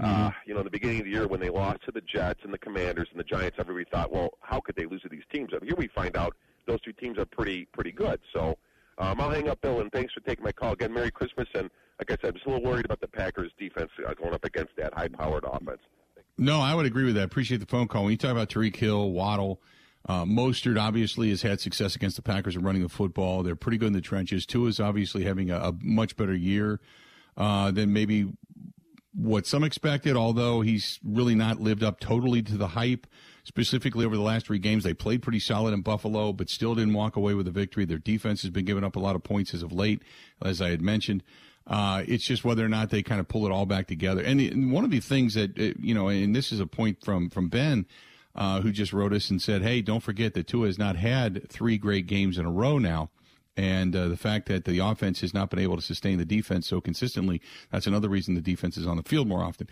[0.00, 0.28] uh, mm-hmm.
[0.46, 2.52] you know, in the beginning of the year when they lost to the Jets and
[2.52, 5.50] the Commanders and the Giants, everybody thought, well, how could they lose to these teams?
[5.52, 6.34] And here we find out
[6.66, 8.20] those two teams are pretty pretty good.
[8.32, 8.56] So
[8.98, 10.92] um, I'll hang up, Bill, and thanks for taking my call again.
[10.92, 13.90] Merry Christmas, and like I said, I'm just a little worried about the Packers' defense
[14.06, 15.80] uh, going up against that high-powered offense.
[16.38, 17.24] No, I would agree with that.
[17.24, 18.04] Appreciate the phone call.
[18.04, 19.60] When you talk about Tyreek Hill, Waddle,
[20.08, 23.42] uh, Mostert obviously has had success against the Packers in running the football.
[23.42, 24.46] They're pretty good in the trenches.
[24.46, 26.80] Tua is obviously having a, a much better year
[27.36, 28.32] uh, than maybe
[29.14, 33.06] what some expected, although he's really not lived up totally to the hype.
[33.44, 36.94] Specifically over the last three games, they played pretty solid in Buffalo, but still didn't
[36.94, 37.84] walk away with a victory.
[37.84, 40.00] Their defense has been giving up a lot of points as of late,
[40.40, 41.24] as I had mentioned.
[41.66, 44.22] Uh, it's just whether or not they kind of pull it all back together.
[44.22, 47.04] And, and one of the things that, uh, you know, and this is a point
[47.04, 47.86] from, from Ben,
[48.34, 51.48] uh, who just wrote us and said, hey, don't forget that Tua has not had
[51.50, 53.10] three great games in a row now.
[53.56, 56.66] And uh, the fact that the offense has not been able to sustain the defense
[56.66, 59.68] so consistently, that's another reason the defense is on the field more often.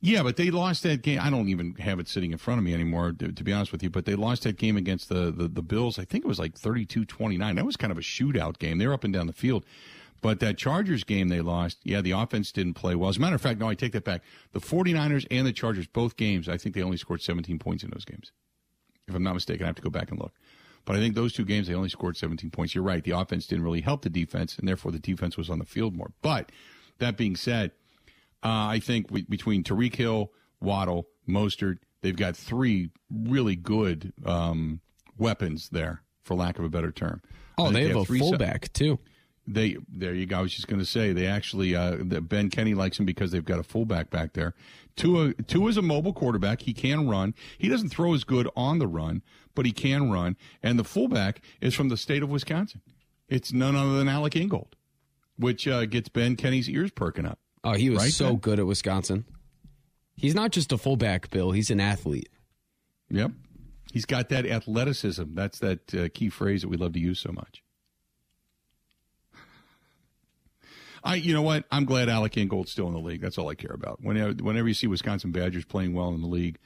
[0.00, 1.18] Yeah, but they lost that game.
[1.20, 3.72] I don't even have it sitting in front of me anymore, to, to be honest
[3.72, 3.90] with you.
[3.90, 5.98] But they lost that game against the, the, the Bills.
[5.98, 7.56] I think it was like 32 29.
[7.56, 8.78] That was kind of a shootout game.
[8.78, 9.64] They were up and down the field.
[10.20, 13.08] But that Chargers game they lost, yeah, the offense didn't play well.
[13.08, 14.22] As a matter of fact, no, I take that back.
[14.52, 17.90] The 49ers and the Chargers, both games, I think they only scored 17 points in
[17.90, 18.32] those games.
[19.06, 20.32] If I'm not mistaken, I have to go back and look.
[20.88, 22.74] But I think those two games, they only scored 17 points.
[22.74, 23.04] You're right.
[23.04, 25.94] The offense didn't really help the defense, and therefore the defense was on the field
[25.94, 26.12] more.
[26.22, 26.50] But
[26.96, 27.72] that being said,
[28.42, 34.80] uh, I think we, between Tyreek Hill, Waddle, Mostert, they've got three really good um,
[35.18, 37.20] weapons there, for lack of a better term.
[37.58, 38.98] Oh, they, they, have, have a fullback, se- too.
[39.50, 40.38] They there you go.
[40.38, 43.44] I was just going to say they actually uh, Ben Kenny likes him because they've
[43.44, 44.54] got a fullback back there.
[44.94, 46.60] Tua Tua is a mobile quarterback.
[46.62, 47.34] He can run.
[47.56, 49.22] He doesn't throw as good on the run,
[49.54, 50.36] but he can run.
[50.62, 52.82] And the fullback is from the state of Wisconsin.
[53.28, 54.76] It's none other than Alec Ingold,
[55.38, 57.38] which uh, gets Ben Kenny's ears perking up.
[57.64, 58.36] Oh, he was right, so ben?
[58.36, 59.24] good at Wisconsin.
[60.14, 61.52] He's not just a fullback, Bill.
[61.52, 62.28] He's an athlete.
[63.10, 63.32] Yep,
[63.92, 65.24] he's got that athleticism.
[65.32, 67.62] That's that uh, key phrase that we love to use so much.
[71.04, 71.64] I, you know what?
[71.70, 73.20] I'm glad Alec Ingold's still in the league.
[73.20, 74.02] That's all I care about.
[74.02, 76.58] Whenever, whenever you see Wisconsin Badgers playing well in the league,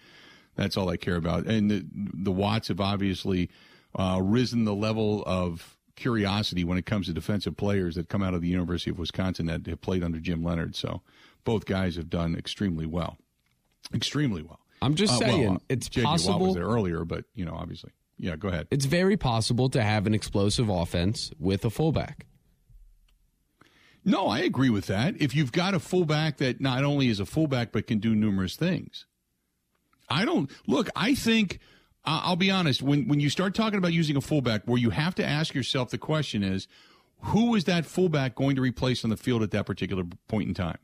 [0.56, 1.46] that's all I care about.
[1.46, 3.50] And the, the Watts have obviously
[3.94, 8.34] uh, risen the level of curiosity when it comes to defensive players that come out
[8.34, 10.74] of the University of Wisconsin that have played under Jim Leonhard.
[10.74, 11.02] So
[11.44, 13.18] both guys have done extremely well,
[13.94, 14.60] extremely well.
[14.80, 16.02] I'm just uh, saying well, uh, it's J.
[16.02, 16.38] possible.
[16.38, 18.36] Watt was there earlier, but you know, obviously, yeah.
[18.36, 18.66] Go ahead.
[18.70, 22.26] It's very possible to have an explosive offense with a fullback.
[24.04, 25.14] No, I agree with that.
[25.20, 28.56] If you've got a fullback that not only is a fullback but can do numerous
[28.56, 29.06] things,
[30.08, 30.88] I don't look.
[30.96, 31.60] I think
[32.04, 32.82] uh, I'll be honest.
[32.82, 35.90] When when you start talking about using a fullback, where you have to ask yourself
[35.90, 36.66] the question is,
[37.20, 40.54] who is that fullback going to replace on the field at that particular point in
[40.54, 40.78] time?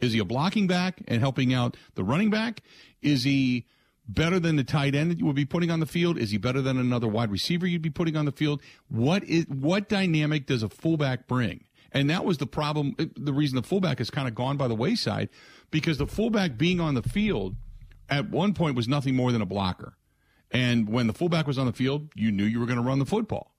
[0.00, 2.62] Is he a blocking back and helping out the running back?
[3.00, 3.66] Is he
[4.06, 6.18] better than the tight end that you would be putting on the field?
[6.18, 8.60] Is he better than another wide receiver you'd be putting on the field?
[8.88, 11.64] What is what dynamic does a fullback bring?
[11.92, 14.68] And that was the problem, uh, the reason the fullback has kind of gone by
[14.68, 15.28] the wayside
[15.70, 17.56] because the fullback being on the field
[18.08, 19.94] at one point was nothing more than a blocker.
[20.50, 22.98] And when the fullback was on the field, you knew you were going to run
[22.98, 23.54] the football.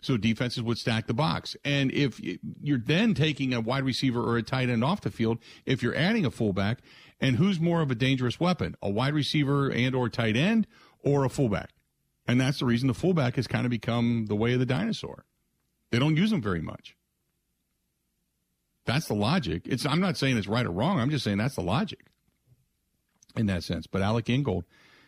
[0.00, 1.56] So defenses would stack the box.
[1.64, 2.20] And if
[2.62, 5.96] you're then taking a wide receiver or a tight end off the field, if you're
[5.96, 6.80] adding a fullback,
[7.18, 10.66] and who's more of a dangerous weapon, a wide receiver and or tight end
[11.02, 11.70] or a fullback?
[12.28, 15.24] And that's the reason the fullback has kind of become the way of the dinosaur.
[15.90, 16.95] They don't use them very much.
[18.86, 19.62] That's the logic.
[19.66, 20.98] It's I'm not saying it's right or wrong.
[20.98, 22.06] I'm just saying that's the logic
[23.36, 23.86] in that sense.
[23.86, 24.64] But Alec Ingold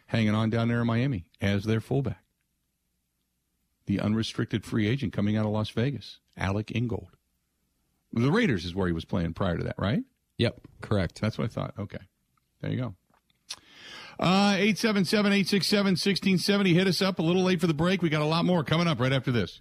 [0.06, 2.22] hanging on down there in Miami as their fullback.
[3.86, 7.16] The unrestricted free agent coming out of Las Vegas, Alec Ingold.
[8.12, 10.02] The Raiders is where he was playing prior to that, right?
[10.38, 11.20] Yep, correct.
[11.20, 11.74] That's what I thought.
[11.78, 11.98] Okay.
[12.60, 12.94] There you go.
[14.20, 16.74] Uh, 877 867 1670.
[16.74, 18.02] Hit us up a little late for the break.
[18.02, 19.60] We got a lot more coming up right after this.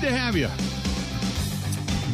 [0.00, 0.48] Have you.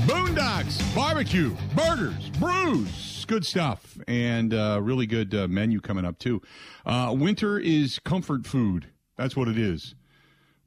[0.06, 6.42] Boondocks, barbecue, burgers, brews, good stuff, and uh, really good uh, menu coming up too.
[6.84, 8.88] Uh, winter is comfort food.
[9.16, 9.94] That's what it is.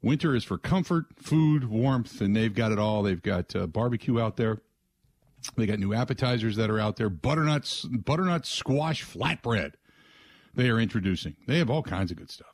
[0.02, 3.02] Winter is for comfort, food, warmth, and they've got it all.
[3.02, 4.62] They've got uh, barbecue out there.
[5.56, 7.10] They got new appetizers that are out there.
[7.10, 9.74] Butternut butternut squash flatbread.
[10.54, 11.36] They are introducing.
[11.46, 12.51] They have all kinds of good stuff.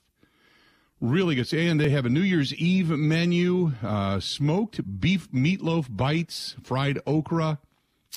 [1.01, 1.53] Really good.
[1.53, 7.61] And they have a New Year's Eve menu: uh, smoked beef meatloaf bites, fried okra,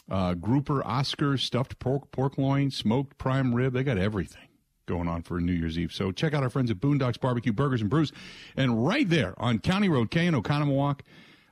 [0.10, 3.74] uh, grouper Oscar stuffed pork pork loin, smoked prime rib.
[3.74, 4.48] They got everything
[4.88, 5.94] going on for New Year's Eve.
[5.94, 8.12] So check out our friends at Boondocks Barbecue Burgers and Brews,
[8.58, 11.02] and right there on County Road K in Oconomowoc,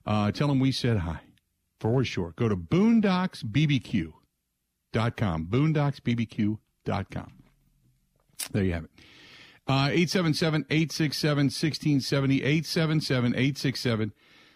[0.08, 1.20] uh, tell them we said hi
[1.80, 2.34] for sure.
[2.36, 5.46] Go to boondocksbbq.com.
[5.46, 7.34] Boondocksbbq.com.
[8.52, 8.92] There you have it.
[9.70, 12.44] Uh, 877 867 1670.
[12.44, 14.10] 877 867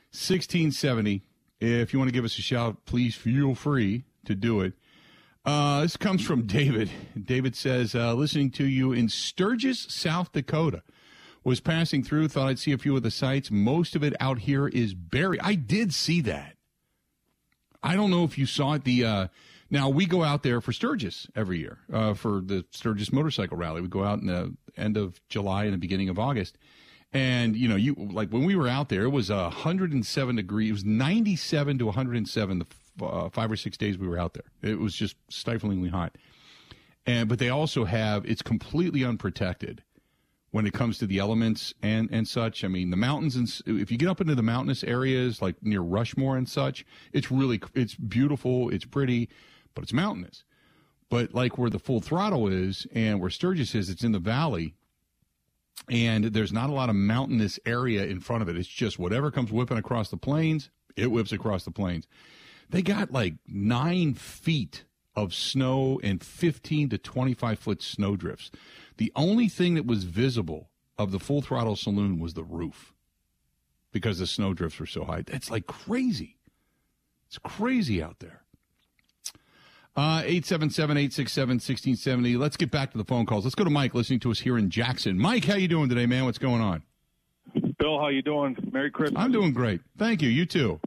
[0.10, 1.21] 1670.
[1.60, 4.73] If you want to give us a shout, please feel free to do it.
[5.45, 6.89] Uh, this comes from David.
[7.21, 10.82] David says, uh, listening to you in Sturgis, South Dakota.
[11.43, 13.52] Was passing through, thought I'd see a few of the sites.
[13.52, 15.41] Most of it out here is buried.
[15.43, 16.56] I did see that.
[17.84, 18.86] I don't know if you saw it.
[18.86, 19.28] The uh,
[19.74, 23.82] now we go out there for Sturgis every year uh, for the Sturgis Motorcycle Rally.
[23.82, 26.60] We go out in the end of July and the beginning of August,
[27.12, 30.70] and you know, you like when we were out there, it was uh, 107 degrees.
[30.70, 32.66] It was 97 to 107 the
[33.04, 34.44] uh, five or six days we were out there.
[34.62, 36.16] It was just stiflingly hot.
[37.06, 39.84] And but they also have it's completely unprotected
[40.52, 42.64] when it comes to the elements and and such.
[42.64, 45.82] I mean, the mountains and if you get up into the mountainous areas like near
[45.82, 49.30] Rushmore and such, it's really it's beautiful, it's pretty,
[49.74, 50.44] but it's mountainous.
[51.10, 54.76] But like where the full throttle is and where Sturgis is, it's in the valley.
[55.90, 58.58] And there's not a lot of mountainous area in front of it.
[58.58, 62.08] It's just whatever comes whipping across the plains, it whips across the plains.
[62.70, 68.52] They got like nine feet of snow and 15 to 25 foot snow drifts.
[68.98, 72.94] The only thing that was visible of the full throttle saloon was the roof
[73.92, 75.22] because the snow drifts were so high.
[75.22, 76.38] That's like crazy.
[77.28, 78.42] It's crazy out there.
[79.95, 82.39] Uh, 877-867-1670.
[82.39, 83.43] Let's get back to the phone calls.
[83.43, 85.19] Let's go to Mike listening to us here in Jackson.
[85.19, 86.25] Mike, how you doing today, man?
[86.25, 86.82] What's going on?
[87.77, 88.58] Bill, how you doing?
[88.71, 89.21] Merry Christmas.
[89.21, 89.82] I'm doing great.
[89.97, 90.29] Thank you.
[90.29, 90.79] You too.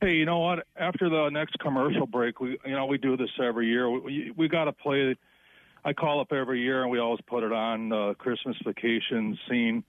[0.00, 0.66] Hey, you know what?
[0.76, 3.90] After the next commercial break, we you know we do this every year.
[3.90, 5.16] We we got to play.
[5.84, 9.82] I call up every year, and we always put it on the Christmas vacation scene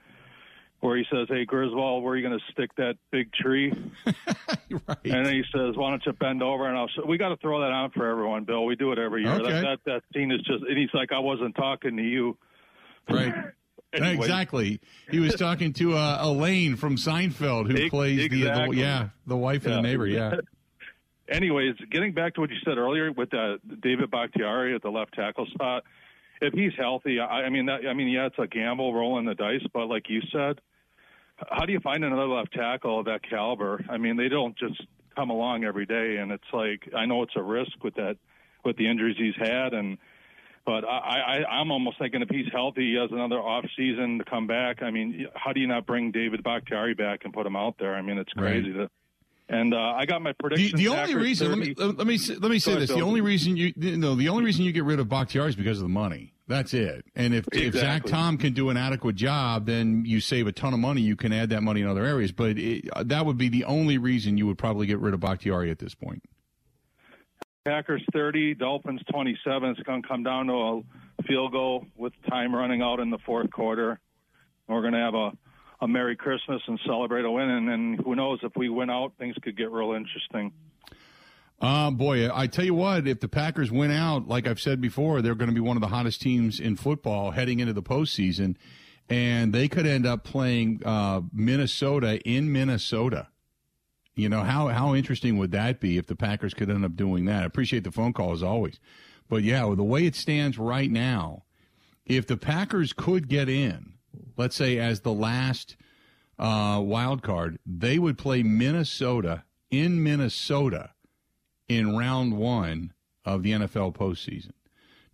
[0.81, 3.71] where he says, "Hey Griswold, where are you going to stick that big tree?"
[4.05, 4.97] right.
[5.05, 6.89] And then he says, "Why don't you bend over?" And I'll.
[7.07, 8.65] We got to throw that on for everyone, Bill.
[8.65, 9.33] We do it every year.
[9.33, 9.51] Okay.
[9.51, 10.63] That, that that scene is just.
[10.67, 12.37] And he's like, "I wasn't talking to you."
[13.09, 13.33] Right.
[13.93, 14.13] Anyway.
[14.13, 14.79] Exactly.
[15.09, 19.65] He was talking to uh, Elaine from Seinfeld, who plays the, the yeah the wife
[19.65, 20.07] of the neighbor.
[20.07, 20.35] Yeah.
[21.27, 25.13] Anyways, getting back to what you said earlier with uh, David Bakhtiari at the left
[25.13, 25.83] tackle spot,
[26.41, 29.35] if he's healthy, I, I mean, that, I mean, yeah, it's a gamble, rolling the
[29.35, 29.63] dice.
[29.73, 30.59] But like you said,
[31.49, 33.83] how do you find another left tackle of that caliber?
[33.89, 34.81] I mean, they don't just
[35.15, 38.17] come along every day, and it's like I know it's a risk with that,
[38.63, 39.97] with the injuries he's had, and
[40.65, 44.25] but I, I, I'm almost thinking if he's healthy, he has another off season to
[44.25, 44.83] come back.
[44.83, 47.95] I mean, how do you not bring David Bakhtiari back and put him out there?
[47.95, 48.51] I mean, it's Right.
[48.61, 48.87] crazy to.
[49.49, 50.77] And uh, I got my prediction.
[50.77, 53.01] the only reason let me let me say- let me say Go ahead, this: the
[53.01, 55.79] only reason you you know the only reason you get rid of Bakhtiari is because
[55.79, 56.31] of the money.
[56.51, 57.05] That's it.
[57.15, 60.73] And if if Zach Tom can do an adequate job, then you save a ton
[60.73, 60.99] of money.
[60.99, 62.33] You can add that money in other areas.
[62.33, 65.21] But it, uh, that would be the only reason you would probably get rid of
[65.21, 66.21] Bakhtiari at this point.
[67.63, 69.69] Packers 30, Dolphins 27.
[69.69, 73.19] It's going to come down to a field goal with time running out in the
[73.19, 73.97] fourth quarter.
[74.67, 75.31] We're going to have a,
[75.79, 77.49] a Merry Christmas and celebrate a win.
[77.49, 80.51] And then who knows if we win out, things could get real interesting.
[81.61, 85.21] Uh, boy, I tell you what, if the Packers win out, like I've said before,
[85.21, 88.55] they're going to be one of the hottest teams in football heading into the postseason.
[89.07, 93.27] And they could end up playing uh, Minnesota in Minnesota.
[94.15, 97.25] You know, how, how interesting would that be if the Packers could end up doing
[97.25, 97.43] that?
[97.43, 98.79] I appreciate the phone call as always.
[99.29, 101.43] But yeah, with the way it stands right now,
[102.05, 103.93] if the Packers could get in,
[104.35, 105.75] let's say as the last
[106.39, 110.91] uh, wild card, they would play Minnesota in Minnesota
[111.77, 112.93] in round one
[113.23, 114.51] of the NFL postseason.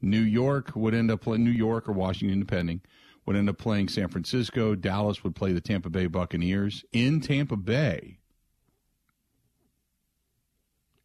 [0.01, 2.81] New York would end up playing New York or Washington, depending,
[3.25, 4.75] would end up playing San Francisco.
[4.75, 8.19] Dallas would play the Tampa Bay Buccaneers in Tampa Bay.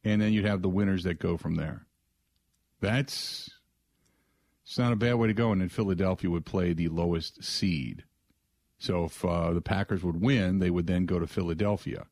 [0.05, 1.87] And then you'd have the winners that go from there.
[2.81, 3.51] That's
[4.65, 5.53] it's not a bad way to go.
[5.53, 8.05] And then Philadelphia would play the lowest seed.
[8.79, 12.07] So if uh, the Packers would win, they would then go to Philadelphia.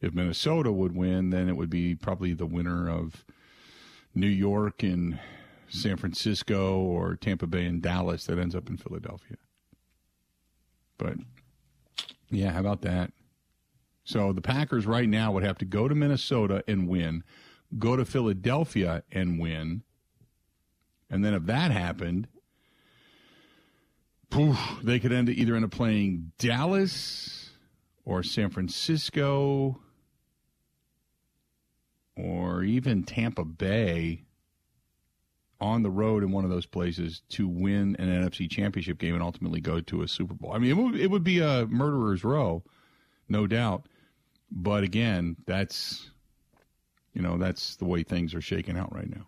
[0.00, 3.24] If Minnesota would win, then it would be probably the winner of
[4.14, 5.18] New York and
[5.68, 9.36] San Francisco or Tampa Bay and Dallas that ends up in Philadelphia.
[10.98, 11.16] But
[12.30, 13.12] Yeah, how about that?
[14.04, 17.22] So the Packers right now would have to go to Minnesota and win,
[17.78, 19.82] go to Philadelphia and win.
[21.08, 22.26] And then if that happened,
[24.30, 27.50] poof, they could end either end up playing Dallas
[28.04, 29.80] or San Francisco
[32.24, 34.24] or even Tampa Bay
[35.60, 39.22] on the road in one of those places to win an NFC championship game and
[39.22, 40.52] ultimately go to a Super Bowl.
[40.54, 42.62] I mean, it would, it would be a murderer's row,
[43.28, 43.84] no doubt.
[44.50, 46.10] But again, that's
[47.14, 49.26] you know that's the way things are shaking out right now.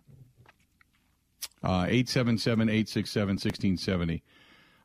[1.63, 4.23] Uh, eight seven seven eight six seven sixteen seventy.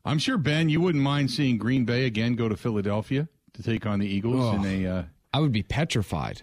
[0.04, 3.84] I'm sure Ben, you wouldn't mind seeing Green Bay again go to Philadelphia to take
[3.84, 4.54] on the Eagles Oh.
[4.62, 5.02] in a uh,
[5.32, 6.42] I would be petrified.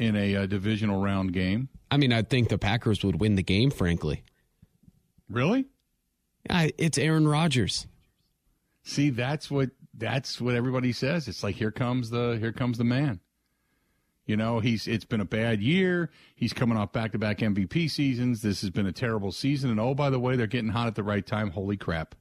[0.00, 1.68] In a uh, divisional round game.
[1.90, 4.24] I mean, I think the Packers would win the game, frankly.
[5.28, 5.66] Really?
[6.48, 7.86] I, it's Aaron Rodgers.
[8.82, 11.28] See, that's what that's what everybody says.
[11.28, 13.20] It's like here comes the here comes the man.
[14.24, 16.10] You know, he's it's been a bad year.
[16.34, 18.40] He's coming off back to back MVP seasons.
[18.40, 19.70] This has been a terrible season.
[19.70, 21.50] And oh, by the way, they're getting hot at the right time.
[21.50, 22.14] Holy crap!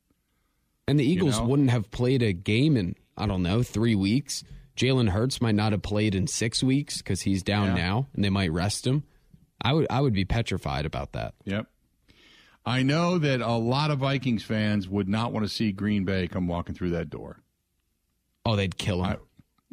[0.85, 1.45] And the Eagles know?
[1.45, 4.43] wouldn't have played a game in, I don't know, three weeks.
[4.79, 7.73] Jalen Hurts might not have played in six weeks because he's down Yeah.
[7.85, 9.03] now and they might rest him.
[9.61, 11.33] I would I would be petrified about that.
[11.43, 11.67] Yep.
[12.65, 16.27] I know that a lot of Vikings fans would not want to see Green Bay
[16.29, 17.41] come walking through that door.
[18.45, 19.11] Oh, they'd kill him.
[19.11, 19.17] I-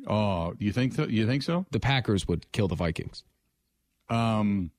[0.09, 1.07] Oh, you think so?
[1.07, 1.67] You think so?
[1.71, 3.25] the Packers would kill the Vikings.
[4.09, 4.71] Um,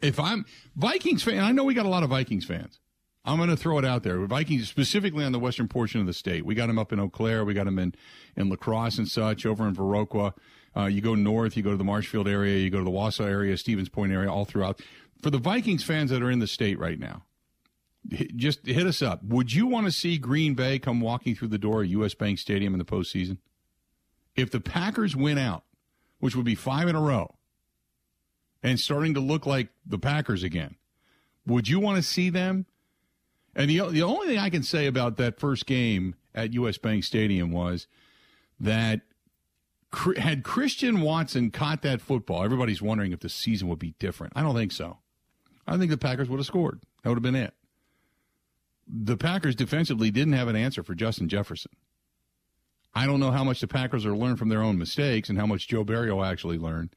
[0.00, 2.80] if I'm Vikings fan, I know we got a lot of Vikings fans.
[3.24, 4.18] I'm going to throw it out there.
[4.26, 6.44] Vikings, specifically on the western portion of the state.
[6.44, 7.44] We got them up in Eau Claire.
[7.44, 7.94] We got them in,
[8.36, 10.34] in La Crosse and such, over in Viroqua.
[10.76, 13.26] Uh, you go north, you go to the Marshfield area, you go to the Wausau
[13.26, 14.80] area, Stevens Point area, all throughout.
[15.20, 17.22] For the Vikings fans that are in the state right now,
[18.34, 19.22] just hit us up.
[19.22, 22.14] Would you want to see Green Bay come walking through the door at U.S.
[22.14, 23.38] Bank Stadium in the postseason?
[24.34, 25.62] If the Packers win out,
[26.18, 27.36] which would be five in a row,
[28.62, 30.76] and starting to look like the Packers again.
[31.46, 32.66] Would you want to see them?
[33.54, 37.04] And the the only thing I can say about that first game at US Bank
[37.04, 37.86] Stadium was
[38.58, 39.02] that
[40.16, 44.32] had Christian Watson caught that football, everybody's wondering if the season would be different.
[44.34, 44.98] I don't think so.
[45.66, 46.80] I think the Packers would have scored.
[47.02, 47.54] That would have been it.
[48.88, 51.72] The Packers defensively didn't have an answer for Justin Jefferson.
[52.94, 55.46] I don't know how much the Packers are learned from their own mistakes and how
[55.46, 56.90] much Joe Barry will actually learn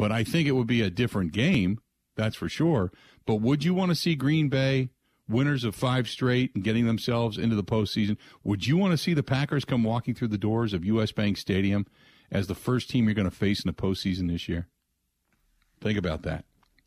[0.00, 1.78] but I think it would be a different game,
[2.16, 2.90] that's for sure.
[3.26, 4.88] But would you want to see Green Bay
[5.30, 8.16] winners of five straight and getting themselves into the postseason?
[8.44, 11.12] Would you want to see the Packers come walking through the doors of U.S.
[11.12, 11.86] Bank Stadium
[12.30, 14.68] as the first team you're going to face in the postseason this year?
[15.80, 16.44] Think about that.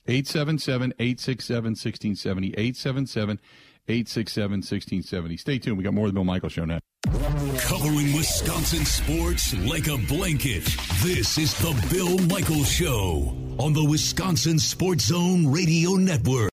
[0.07, 2.47] 877 867 1670.
[2.49, 3.39] 877
[3.87, 5.37] 867 1670.
[5.37, 5.77] Stay tuned.
[5.77, 6.83] We got more of the Bill Michael Show next.
[7.65, 10.63] Covering Wisconsin sports like a blanket.
[11.01, 16.53] This is the Bill Michael Show on the Wisconsin Sports Zone Radio Network.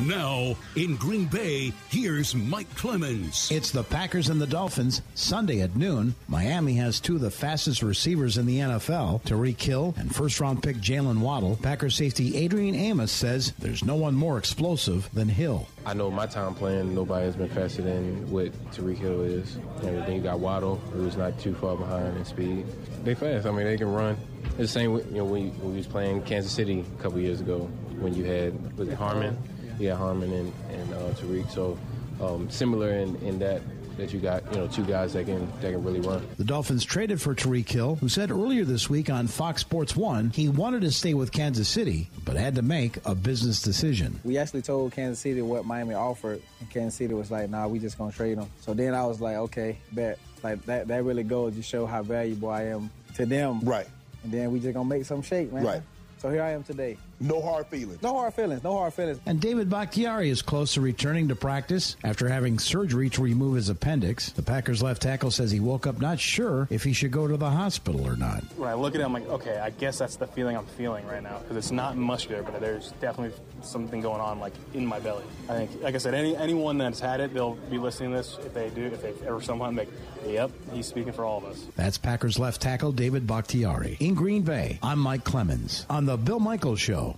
[0.00, 3.48] Now, in Green Bay, here's Mike Clemens.
[3.50, 6.16] It's the Packers and the Dolphins Sunday at noon.
[6.26, 10.62] Miami has two of the fastest receivers in the NFL, Tyreek Hill and first round
[10.62, 11.56] pick Jaylen Waddle.
[11.62, 15.68] Packers safety Adrian Amos says there's no one more explosive than Hill.
[15.86, 19.56] I know my time playing, nobody has been faster than what Tyreek Hill is.
[19.82, 22.66] And then you got Waddle, who's not too far behind in speed.
[23.04, 23.46] They fast.
[23.46, 24.16] I mean, they can run.
[24.44, 27.02] It's the same with, you know, when, you, when we was playing Kansas City a
[27.02, 27.60] couple years ago
[28.00, 29.38] when you had, was it Hardman?
[29.78, 31.50] Yeah, Hardman and, and uh, Tyreek.
[31.50, 31.78] So
[32.20, 33.60] um, similar in, in that
[33.96, 36.26] that you got, you know, two guys that can that can really run.
[36.36, 40.30] The Dolphins traded for Tyreek Hill, who said earlier this week on Fox Sports 1
[40.30, 44.18] he wanted to stay with Kansas City, but had to make a business decision.
[44.24, 47.78] We actually told Kansas City what Miami offered, and Kansas City was like, "Nah, we
[47.78, 51.22] just gonna trade him." So then I was like, "Okay, bet." Like that, that really
[51.22, 53.60] goes to show how valuable I am to them.
[53.60, 53.86] Right.
[54.24, 55.64] And then we just gonna make some shape, man.
[55.64, 55.82] Right.
[56.24, 56.96] So here I am today.
[57.20, 58.00] No hard feelings.
[58.00, 58.64] No hard feelings.
[58.64, 59.20] No hard feelings.
[59.26, 63.68] And David Bakhtiari is close to returning to practice after having surgery to remove his
[63.68, 64.32] appendix.
[64.32, 67.36] The Packers left tackle says he woke up not sure if he should go to
[67.36, 68.42] the hospital or not.
[68.56, 71.06] When I look at it, I'm like, okay, I guess that's the feeling I'm feeling
[71.06, 75.00] right now because it's not muscular, but there's definitely something going on like in my
[75.00, 75.24] belly.
[75.48, 78.38] I think, like I said, any anyone that's had it, they'll be listening to this.
[78.44, 79.88] If they do, if they ever someone like,
[80.26, 81.66] yep, he's speaking for all of us.
[81.76, 83.96] That's Packers left tackle David Bakhtiari.
[84.00, 87.16] In Green Bay, I'm Mike Clemens on The Bill Michaels Show.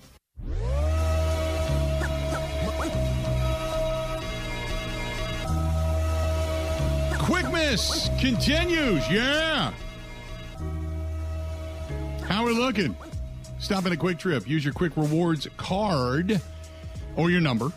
[7.18, 9.10] Quick Miss continues.
[9.10, 9.72] Yeah.
[12.28, 12.96] How are we looking?
[13.58, 14.46] Stop at a Kwik Trip.
[14.48, 16.40] Use your Kwik Rewards card
[17.16, 17.72] or your number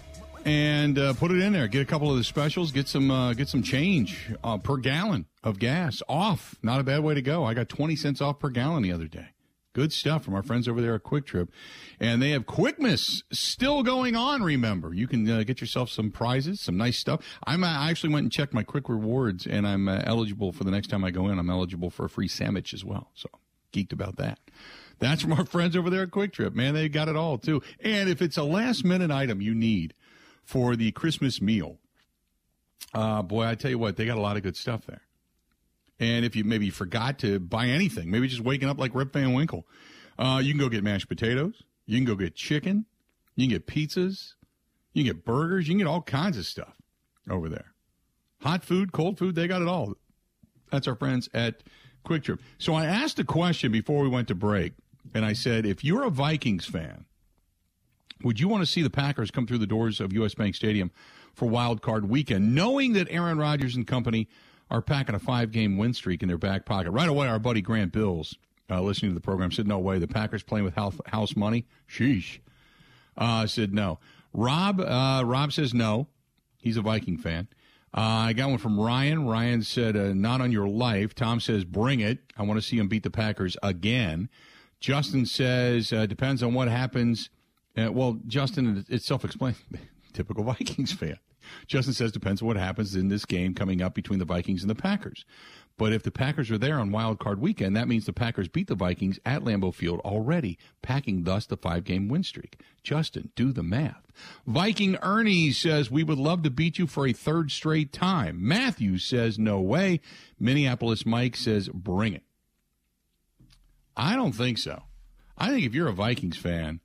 [0.45, 1.67] and uh, put it in there.
[1.67, 2.71] Get a couple of the specials.
[2.71, 6.55] Get some uh, get some change uh, per gallon of gas off.
[6.61, 7.43] Not a bad way to go.
[7.43, 9.29] I got twenty cents off per gallon the other day.
[9.73, 11.49] Good stuff from our friends over there at Kwik Trip,
[11.99, 14.43] and they have Quickmas still going on.
[14.43, 17.21] Remember, you can uh, get yourself some prizes, some nice stuff.
[17.47, 20.63] I'm uh, I actually went and checked my Kwik Rewards, and I'm uh, eligible for
[20.63, 21.39] the next time I go in.
[21.39, 23.11] I'm eligible for a free sandwich as well.
[23.13, 23.29] So
[23.71, 24.39] geeked about that.
[24.99, 26.53] That's from our friends over there at Kwik Trip.
[26.53, 27.61] Man, they got it all too.
[27.79, 29.93] And if it's a last minute item you need
[30.43, 31.77] for the Christmas meal,
[32.93, 35.01] uh, boy, I tell you what, they got a lot of good stuff there.
[35.99, 39.33] And if you maybe forgot to buy anything, maybe just waking up like Rip Van
[39.33, 39.65] Winkle,
[40.17, 41.63] uh, you can go get mashed potatoes.
[41.85, 42.85] You can go get chicken.
[43.35, 44.33] You can get pizzas.
[44.93, 45.67] You can get burgers.
[45.67, 46.77] You can get all kinds of stuff
[47.29, 47.73] over there.
[48.41, 49.93] Hot food, cold food, they got it all.
[50.71, 51.61] That's our friends at
[52.05, 52.41] Kwik Trip.
[52.57, 54.73] So I asked a question before we went to break,
[55.13, 57.05] and I said, if you're a Vikings fan,
[58.23, 60.35] would you want to see the Packers come through the doors of U.S.
[60.35, 60.91] Bank Stadium
[61.33, 64.27] for Wild Card Weekend, knowing that Aaron Rodgers and company
[64.69, 66.91] are packing a five-game win streak in their back pocket?
[66.91, 68.35] Right away, our buddy Grant Bills,
[68.69, 72.39] uh, listening to the program, said, "No way, the Packers playing with house, money." Sheesh.
[73.17, 73.99] Uh, said no.
[74.33, 76.07] Rob, uh, Rob says no.
[76.59, 77.47] He's a Viking fan.
[77.93, 79.25] Uh, I got one from Ryan.
[79.25, 82.19] Ryan said, uh, "Not on your life." Tom says, "Bring it.
[82.37, 84.29] I want to see him beat the Packers again."
[84.79, 87.29] Justin says, uh, "Depends on what happens."
[87.77, 89.57] Uh, well, Justin, it's self-explained.
[90.13, 91.17] Typical Vikings fan.
[91.67, 94.69] Justin says, "Depends on what happens in this game coming up between the Vikings and
[94.69, 95.25] the Packers."
[95.79, 98.67] But if the Packers are there on Wild Card Weekend, that means the Packers beat
[98.67, 102.59] the Vikings at Lambeau Field already, packing thus the five-game win streak.
[102.83, 104.11] Justin, do the math.
[104.45, 108.45] Viking Ernie says we would love to beat you for a third straight time.
[108.45, 110.01] Matthew says no way.
[110.37, 112.23] Minneapolis Mike says bring it.
[113.99, 114.83] I don't think so.
[115.37, 116.79] I think if you're a Vikings fan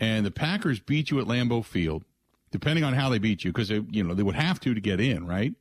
[0.00, 2.04] and the Packers beat you at Lambeau Field,
[2.50, 5.00] depending on how they beat you, because you know they would have to to get
[5.00, 5.54] in, right?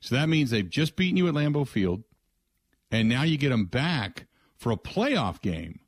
[0.00, 2.04] So that means they've just beaten you at Lambeau Field,
[2.90, 5.80] and now you get them back for a playoff game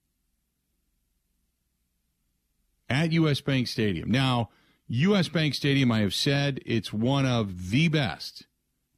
[2.89, 3.43] at U.S.
[3.43, 4.11] Bank Stadium.
[4.11, 4.49] Now,
[4.89, 5.29] U.S.
[5.29, 8.47] Bank Stadium, I have said, it's one of the best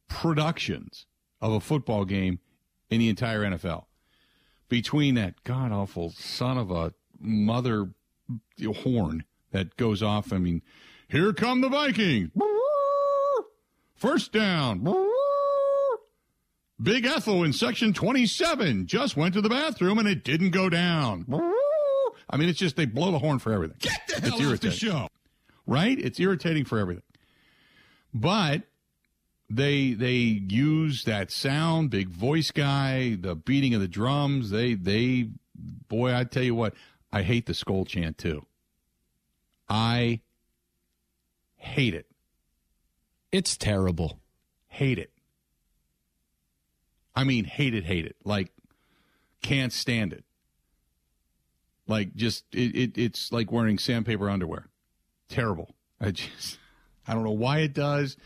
[0.07, 1.05] productions
[1.41, 2.39] of a football game
[2.89, 3.85] in the entire NFL.
[4.73, 7.91] Between that god awful son of a mother
[8.65, 10.63] horn that goes off, I mean,
[11.07, 12.31] here come the Vikings.
[13.93, 14.83] First down.
[16.81, 21.27] Big Ethel in section 27 just went to the bathroom and it didn't go down.
[22.27, 23.77] I mean, it's just they blow the horn for everything.
[23.79, 25.07] Get the it's hell off the show.
[25.67, 25.99] Right?
[25.99, 27.03] It's irritating for everything.
[28.11, 28.63] But
[29.49, 34.49] they they use that sound, big voice guy, the beating of the drums.
[34.49, 35.29] They they
[35.87, 36.73] boy, I tell you what,
[37.11, 38.45] I hate the skull chant too.
[39.69, 40.21] I
[41.55, 42.07] hate it.
[43.31, 44.19] It's terrible.
[44.67, 45.11] Hate it.
[47.15, 48.15] I mean, hate it, hate it.
[48.23, 48.51] Like,
[49.41, 50.23] can't stand it.
[51.87, 54.67] Like, just it, it it's like wearing sandpaper underwear.
[55.29, 55.75] Terrible.
[55.99, 56.57] I just
[57.07, 58.17] I don't know why it does,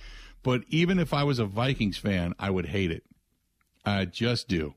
[0.47, 3.03] but even if I was a Vikings fan, I would hate it.
[3.83, 4.75] I just do.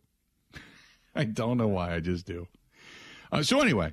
[1.14, 1.94] I don't know why.
[1.94, 2.48] I just do.
[3.30, 3.92] Uh, so anyway,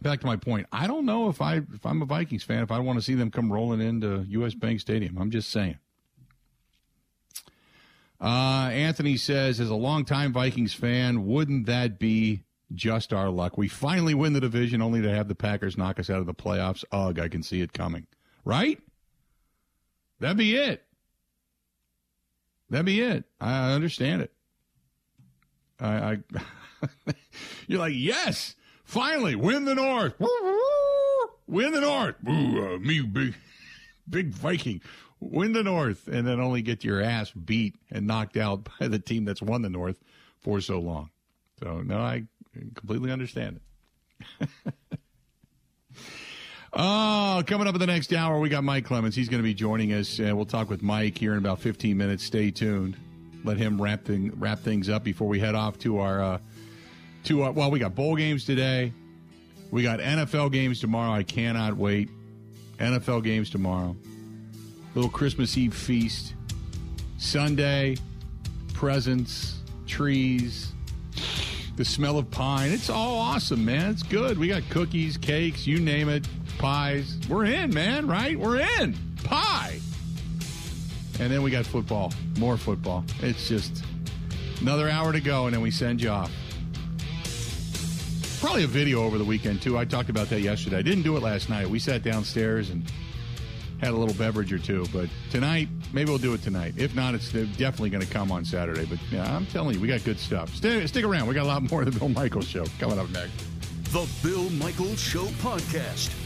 [0.00, 0.68] back to my point.
[0.72, 3.12] I don't know if I if I'm a Vikings fan if I want to see
[3.12, 4.54] them come rolling into U.S.
[4.54, 5.18] Bank Stadium.
[5.18, 5.76] I'm just saying.
[8.18, 12.44] Uh, Anthony says, as a longtime Vikings fan, wouldn't that be
[12.74, 13.58] just our luck?
[13.58, 16.32] We finally win the division only to have the Packers knock us out of the
[16.32, 16.86] playoffs.
[16.90, 18.06] Ugh, I can see it coming.
[18.46, 18.80] Right?
[20.20, 20.85] That'd be it.
[22.70, 23.24] That'd be it.
[23.40, 24.32] I understand it.
[25.78, 26.40] I, I
[27.66, 28.54] you're like, yes,
[28.84, 30.14] finally win the North.
[31.46, 32.16] Win the North.
[32.28, 33.34] Ooh, uh, me, big,
[34.10, 34.80] big Viking.
[35.20, 38.98] Win the North, and then only get your ass beat and knocked out by the
[38.98, 39.98] team that's won the North
[40.38, 41.10] for so long.
[41.62, 42.24] So no, I
[42.74, 43.60] completely understand
[44.40, 44.48] it.
[46.78, 49.16] Oh, coming up in the next hour, we got Mike Clemens.
[49.16, 50.20] He's going to be joining us.
[50.20, 52.22] Uh, we'll talk with Mike here in about 15 minutes.
[52.22, 52.98] Stay tuned.
[53.44, 56.38] Let him wrap thing, wrap things up before we head off to our uh,
[57.24, 58.92] to our, well, we got bowl games today.
[59.70, 61.12] We got NFL games tomorrow.
[61.12, 62.10] I cannot wait.
[62.76, 63.96] NFL games tomorrow.
[64.94, 66.34] Little Christmas Eve feast.
[67.16, 67.96] Sunday,
[68.74, 70.74] presents, trees,
[71.76, 72.70] the smell of pine.
[72.70, 73.92] It's all awesome, man.
[73.92, 74.36] It's good.
[74.36, 76.26] We got cookies, cakes, you name it,
[76.66, 77.16] pies.
[77.28, 78.36] We're in, man, right?
[78.36, 78.96] We're in.
[79.22, 79.78] Pie.
[81.20, 83.04] And then we got football, more football.
[83.20, 83.84] It's just
[84.60, 86.32] another hour to go, and then we send you off.
[88.40, 89.78] Probably a video over the weekend, too.
[89.78, 90.78] I talked about that yesterday.
[90.78, 91.70] I didn't do it last night.
[91.70, 92.82] We sat downstairs and
[93.80, 94.86] had a little beverage or two.
[94.92, 96.74] But tonight, maybe we'll do it tonight.
[96.76, 98.86] If not, it's definitely going to come on Saturday.
[98.86, 100.52] But yeah, I'm telling you, we got good stuff.
[100.56, 101.28] Stay, stick around.
[101.28, 103.44] We got a lot more of the Bill Michaels Show coming up next.
[103.92, 106.25] The Bill Michaels Show podcast.